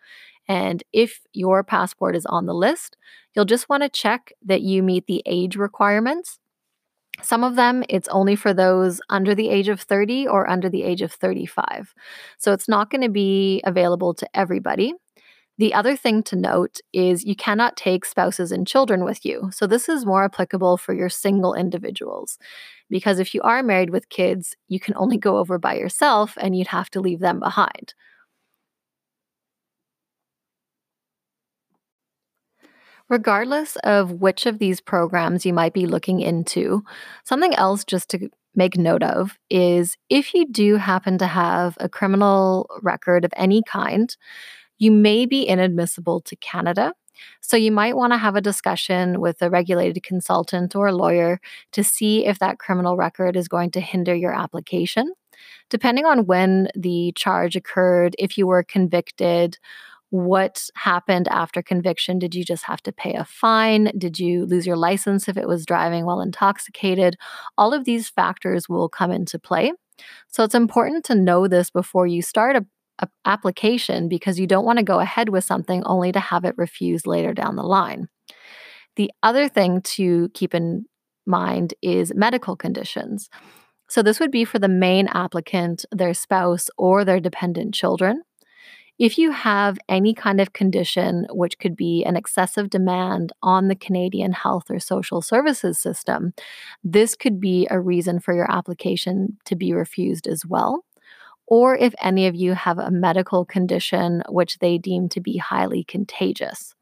And 0.48 0.82
if 0.94 1.20
your 1.34 1.62
passport 1.64 2.16
is 2.16 2.26
on 2.26 2.46
the 2.46 2.54
list, 2.54 2.96
you'll 3.36 3.44
just 3.44 3.68
want 3.68 3.84
to 3.84 3.90
check 3.90 4.32
that 4.46 4.62
you 4.62 4.82
meet 4.82 5.08
the 5.08 5.22
age 5.26 5.58
requirements. 5.58 6.40
Some 7.22 7.44
of 7.44 7.56
them, 7.56 7.84
it's 7.90 8.08
only 8.10 8.38
for 8.38 8.54
those 8.54 9.02
under 9.10 9.36
the 9.36 9.50
age 9.50 9.68
of 9.68 9.82
30 9.82 10.28
or 10.28 10.50
under 10.50 10.70
the 10.70 10.84
age 10.84 11.02
of 11.02 11.12
35. 11.12 11.94
So 12.38 12.54
it's 12.54 12.70
not 12.70 12.90
going 12.90 13.02
to 13.02 13.10
be 13.10 13.62
available 13.66 14.14
to 14.14 14.30
everybody. 14.34 14.94
The 15.58 15.74
other 15.74 15.96
thing 15.96 16.22
to 16.24 16.36
note 16.36 16.80
is 16.94 17.26
you 17.26 17.36
cannot 17.36 17.76
take 17.78 18.06
spouses 18.06 18.52
and 18.52 18.68
children 18.68 19.04
with 19.04 19.26
you. 19.26 19.50
So, 19.52 19.66
this 19.66 19.90
is 19.90 20.06
more 20.06 20.24
applicable 20.24 20.78
for 20.78 20.94
your 20.94 21.10
single 21.10 21.54
individuals. 21.56 22.38
Because 22.90 23.20
if 23.20 23.34
you 23.34 23.42
are 23.42 23.64
married 23.64 23.90
with 23.90 24.10
kids, 24.10 24.56
you 24.68 24.80
can 24.80 24.94
only 24.98 25.18
go 25.18 25.38
over 25.38 25.58
by 25.58 25.76
yourself 25.76 26.38
and 26.40 26.56
you'd 26.56 26.68
have 26.68 26.90
to 26.92 27.02
leave 27.02 27.20
them 27.20 27.40
behind. 27.40 27.94
Regardless 33.10 33.78
of 33.84 34.12
which 34.14 34.46
of 34.46 34.60
these 34.60 34.82
programs 34.82 35.46
you 35.46 35.54
might 35.54 35.74
be 35.74 35.86
looking 35.86 36.20
into, 36.20 36.84
something 37.24 37.56
else 37.56 37.86
just 37.86 38.10
to 38.10 38.30
make 38.56 38.76
note 38.78 39.04
of 39.04 39.38
is 39.50 39.96
if 40.10 40.34
you 40.34 40.46
do 40.46 40.76
happen 40.76 41.18
to 41.20 41.28
have 41.28 41.78
a 41.80 41.88
criminal 41.88 42.68
record 42.82 43.24
of 43.24 43.32
any 43.38 43.62
kind, 43.64 44.18
you 44.78 44.92
may 44.92 45.26
be 45.26 45.48
inadmissible 45.48 46.22
to 46.22 46.36
Canada. 46.36 46.94
So 47.42 47.58
you 47.58 47.72
might 47.72 47.96
want 47.96 48.14
to 48.14 48.18
have 48.18 48.36
a 48.36 48.42
discussion 48.42 49.20
with 49.20 49.42
a 49.42 49.50
regulated 49.50 50.04
consultant 50.04 50.76
or 50.76 50.88
a 50.88 50.96
lawyer 50.96 51.40
to 51.72 51.84
see 51.84 52.26
if 52.26 52.40
that 52.40 52.60
criminal 52.60 52.96
record 52.96 53.36
is 53.36 53.48
going 53.48 53.72
to 53.72 53.82
hinder 53.82 54.14
your 54.14 54.34
application. 54.34 55.14
Depending 55.70 56.06
on 56.06 56.26
when 56.26 56.68
the 56.76 57.12
charge 57.16 57.56
occurred, 57.56 58.16
if 58.20 58.38
you 58.38 58.48
were 58.48 58.64
convicted, 58.64 59.58
what 60.10 60.70
happened 60.76 61.28
after 61.28 61.62
conviction? 61.62 62.18
Did 62.18 62.34
you 62.34 62.46
just 62.46 62.64
have 62.64 62.82
to 62.84 62.94
pay 62.94 63.14
a 63.14 63.26
fine? 63.26 63.92
Did 63.98 64.20
you 64.20 64.46
lose 64.46 64.66
your 64.66 64.78
license 64.78 65.28
if 65.28 65.38
it 65.38 65.48
was 65.48 65.66
driving 65.66 66.06
while 66.06 66.22
intoxicated? 66.22 67.18
All 67.58 67.74
of 67.74 67.84
these 67.84 68.10
factors 68.10 68.70
will 68.70 68.88
come 68.88 69.12
into 69.12 69.38
play. 69.38 69.74
So 70.28 70.44
it's 70.44 70.56
important 70.56 71.04
to 71.06 71.16
know 71.16 71.48
this 71.48 71.70
before 71.70 72.08
you 72.08 72.22
start 72.22 72.56
a 72.56 72.66
application 73.26 74.10
because 74.10 74.40
you 74.40 74.48
don't 74.48 74.66
want 74.66 74.80
to 74.80 74.84
go 74.84 75.00
ahead 75.00 75.30
with 75.30 75.44
something 75.44 75.84
only 75.86 76.12
to 76.12 76.20
have 76.20 76.46
it 76.46 76.58
refused 76.58 77.08
later 77.08 77.34
down 77.34 77.56
the 77.56 77.64
line. 77.64 78.08
The 78.96 79.12
other 79.22 79.48
thing 79.48 79.82
to 79.82 80.30
keep 80.34 80.56
in 80.56 80.86
mind 81.26 81.74
is 81.82 82.14
medical 82.16 82.56
conditions. 82.56 83.30
So, 83.90 84.02
this 84.02 84.20
would 84.20 84.32
be 84.32 84.44
for 84.44 84.60
the 84.60 84.68
main 84.68 85.08
applicant, 85.08 85.86
their 85.92 86.14
spouse, 86.14 86.70
or 86.78 87.06
their 87.06 87.20
dependent 87.20 87.74
children. 87.74 88.24
If 89.00 89.20
you 89.20 89.32
have 89.32 89.78
any 89.88 90.16
kind 90.16 90.42
of 90.42 90.54
condition 90.54 91.28
which 91.30 91.60
could 91.60 91.76
be 91.76 92.04
an 92.04 92.18
excessive 92.18 92.72
demand 92.72 93.32
on 93.44 93.68
the 93.68 93.76
Canadian 93.76 94.32
health 94.32 94.72
or 94.72 94.80
social 94.80 95.22
services 95.22 95.80
system, 95.80 96.34
this 96.84 97.16
could 97.16 97.40
be 97.40 97.68
a 97.70 97.80
reason 97.80 98.20
for 98.20 98.34
your 98.34 98.52
application 98.52 99.38
to 99.46 99.56
be 99.56 99.72
refused 99.72 100.28
as 100.28 100.44
well 100.48 100.84
or 101.48 101.76
if 101.78 101.94
any 102.02 102.28
of 102.28 102.36
you 102.36 102.54
have 102.54 102.78
a 102.78 102.92
medical 102.92 103.46
condition 103.46 104.22
which 104.30 104.60
they 104.60 104.78
deem 104.78 105.10
to 105.10 105.22
be 105.22 105.38
highly 105.38 105.84
contagious. 105.84 106.76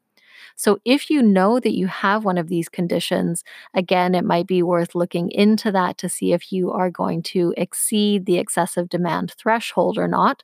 So, 0.56 0.78
if 0.86 1.10
you 1.10 1.22
know 1.22 1.60
that 1.60 1.76
you 1.76 1.86
have 1.86 2.24
one 2.24 2.38
of 2.38 2.48
these 2.48 2.68
conditions, 2.68 3.44
again, 3.74 4.14
it 4.14 4.24
might 4.24 4.46
be 4.46 4.62
worth 4.62 4.94
looking 4.94 5.30
into 5.30 5.70
that 5.72 5.98
to 5.98 6.08
see 6.08 6.32
if 6.32 6.50
you 6.50 6.72
are 6.72 6.90
going 6.90 7.22
to 7.24 7.52
exceed 7.58 8.24
the 8.24 8.38
excessive 8.38 8.88
demand 8.88 9.34
threshold 9.38 9.98
or 9.98 10.08
not 10.08 10.42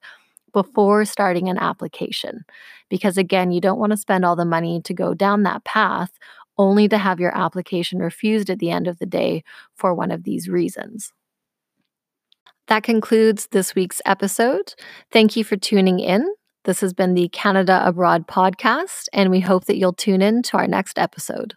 before 0.52 1.04
starting 1.06 1.48
an 1.48 1.58
application. 1.58 2.44
Because, 2.90 3.16
again, 3.16 3.52
you 3.52 3.60
don't 3.60 3.78
want 3.78 3.92
to 3.92 3.96
spend 3.96 4.24
all 4.24 4.36
the 4.36 4.44
money 4.44 4.82
to 4.82 4.94
go 4.94 5.14
down 5.14 5.44
that 5.44 5.64
path 5.64 6.12
only 6.58 6.88
to 6.88 6.98
have 6.98 7.18
your 7.18 7.36
application 7.36 7.98
refused 7.98 8.50
at 8.50 8.58
the 8.58 8.70
end 8.70 8.86
of 8.86 8.98
the 8.98 9.06
day 9.06 9.42
for 9.74 9.94
one 9.94 10.10
of 10.10 10.24
these 10.24 10.48
reasons. 10.48 11.12
That 12.68 12.82
concludes 12.84 13.48
this 13.48 13.74
week's 13.74 14.00
episode. 14.06 14.74
Thank 15.10 15.36
you 15.36 15.44
for 15.44 15.56
tuning 15.56 16.00
in. 16.00 16.26
This 16.64 16.80
has 16.80 16.92
been 16.92 17.14
the 17.14 17.28
Canada 17.28 17.82
Abroad 17.84 18.28
podcast, 18.28 19.08
and 19.12 19.30
we 19.30 19.40
hope 19.40 19.64
that 19.64 19.76
you'll 19.76 19.92
tune 19.92 20.22
in 20.22 20.42
to 20.44 20.58
our 20.58 20.68
next 20.68 20.98
episode. 20.98 21.54